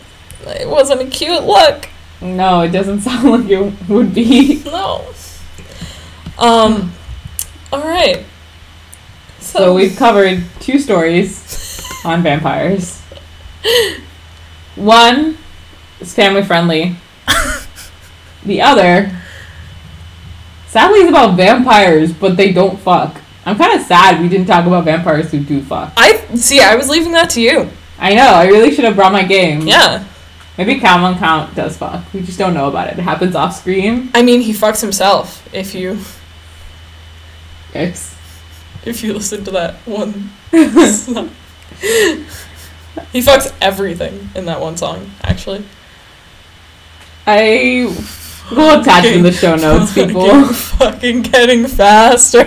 [0.48, 1.88] It wasn't a cute look.
[2.22, 4.64] No, it doesn't sound like it would be.
[4.66, 5.06] No.
[6.40, 6.94] Um.
[7.72, 8.26] All right.
[9.40, 13.02] So we've covered two stories on vampires.
[14.76, 15.38] One
[16.00, 16.96] is family friendly.
[18.46, 19.12] The other,
[20.68, 23.20] sadly, is about vampires, but they don't fuck.
[23.46, 25.94] I'm kind of sad we didn't talk about vampires who do fuck.
[25.98, 26.62] I see.
[26.62, 27.70] I was leaving that to you.
[27.98, 29.68] I know, I really should have brought my game.
[29.68, 30.06] Yeah.
[30.58, 32.04] Maybe Count von Count does fuck.
[32.14, 33.00] We just don't know about it.
[33.00, 34.10] It happens off screen.
[34.14, 35.48] I mean, he fucks himself.
[35.54, 36.00] If you
[37.74, 38.16] It's
[38.86, 40.66] if you listen to that one he
[43.22, 45.12] fucks everything in that one song.
[45.24, 45.64] Actually.
[47.28, 47.94] I
[48.52, 50.28] will attach in the show notes, people.
[50.28, 52.40] Fucking, fucking getting faster.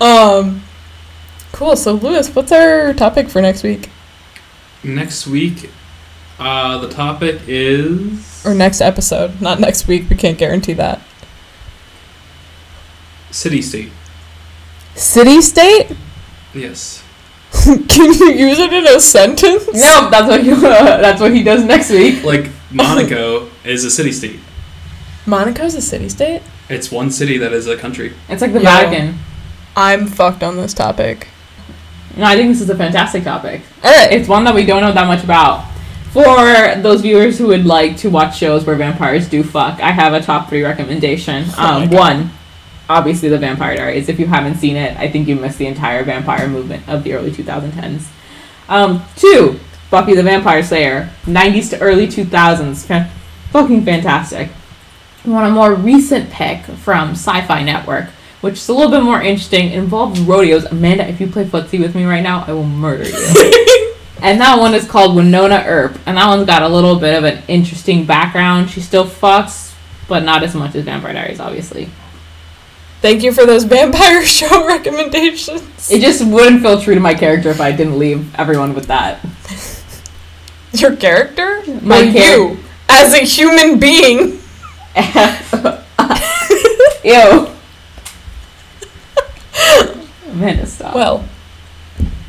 [0.00, 0.62] um,
[1.52, 1.76] cool.
[1.76, 3.90] So, Lewis, what's our topic for next week
[4.82, 5.68] Next week,
[6.38, 9.40] uh, the topic is or next episode?
[9.40, 10.08] Not next week.
[10.08, 11.02] We can't guarantee that.
[13.30, 13.92] city state.
[14.94, 15.94] City state?
[16.54, 16.99] Yes.
[17.88, 19.66] Can you use it in a sentence?
[19.66, 22.22] No, that's what he that's what he does next week.
[22.24, 24.38] Like Monaco is a city state.
[25.26, 26.42] Monaco's a city state.
[26.68, 28.14] It's one city that is a country.
[28.28, 28.64] It's like the Yo.
[28.64, 29.18] Vatican.
[29.76, 31.28] I'm fucked on this topic.
[32.16, 33.62] No, I think this is a fantastic topic.
[33.84, 34.12] All right.
[34.12, 35.68] It's one that we don't know that much about.
[36.12, 40.12] For those viewers who would like to watch shows where vampires do fuck, I have
[40.12, 41.44] a top three recommendation.
[41.56, 41.94] Oh Um, God.
[41.98, 42.30] one,
[42.90, 44.08] obviously, The Vampire Diaries.
[44.08, 47.14] If you haven't seen it, I think you missed the entire vampire movement of the
[47.14, 48.06] early 2010s.
[48.68, 49.58] Um, two,
[49.90, 52.86] Buffy the Vampire Slayer, 90s to early 2000s.
[52.86, 53.10] Fan-
[53.50, 54.50] fucking fantastic.
[55.24, 58.06] I want a more recent pick from Sci Fi Network,
[58.40, 59.70] which is a little bit more interesting.
[59.70, 60.64] It involves rodeos.
[60.64, 63.12] Amanda, if you play footsie with me right now, I will murder you.
[64.22, 65.98] and that one is called Wynonna Earp.
[66.06, 68.70] And that one's got a little bit of an interesting background.
[68.70, 69.74] She still fucks,
[70.08, 71.90] but not as much as Vampire Diaries, obviously.
[73.00, 75.90] Thank you for those vampire show recommendations.
[75.90, 79.24] It just wouldn't feel true to my character if I didn't leave everyone with that.
[80.72, 81.62] Your character?
[81.82, 82.58] My or char- you
[82.88, 84.38] as a human being?
[87.04, 87.48] Ew.
[90.30, 90.94] Amanda, stop.
[90.94, 91.24] Well,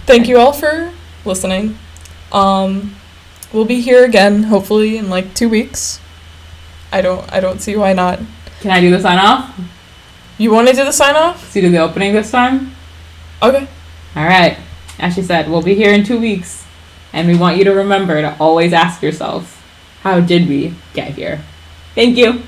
[0.05, 0.91] thank you all for
[1.25, 1.77] listening.
[2.31, 2.95] Um,
[3.53, 5.99] we'll be here again, hopefully in like two weeks.
[6.91, 7.31] I don't.
[7.31, 8.19] I don't see why not.
[8.61, 9.55] Can I do the sign off?
[10.41, 11.51] You want to do the sign off?
[11.51, 12.71] See, do the opening this time?
[13.43, 13.67] Okay.
[14.15, 14.57] All right.
[14.97, 16.65] As she said, we'll be here in two weeks,
[17.13, 19.63] and we want you to remember to always ask yourself,
[20.01, 21.43] how did we get here?
[21.93, 22.41] Thank you.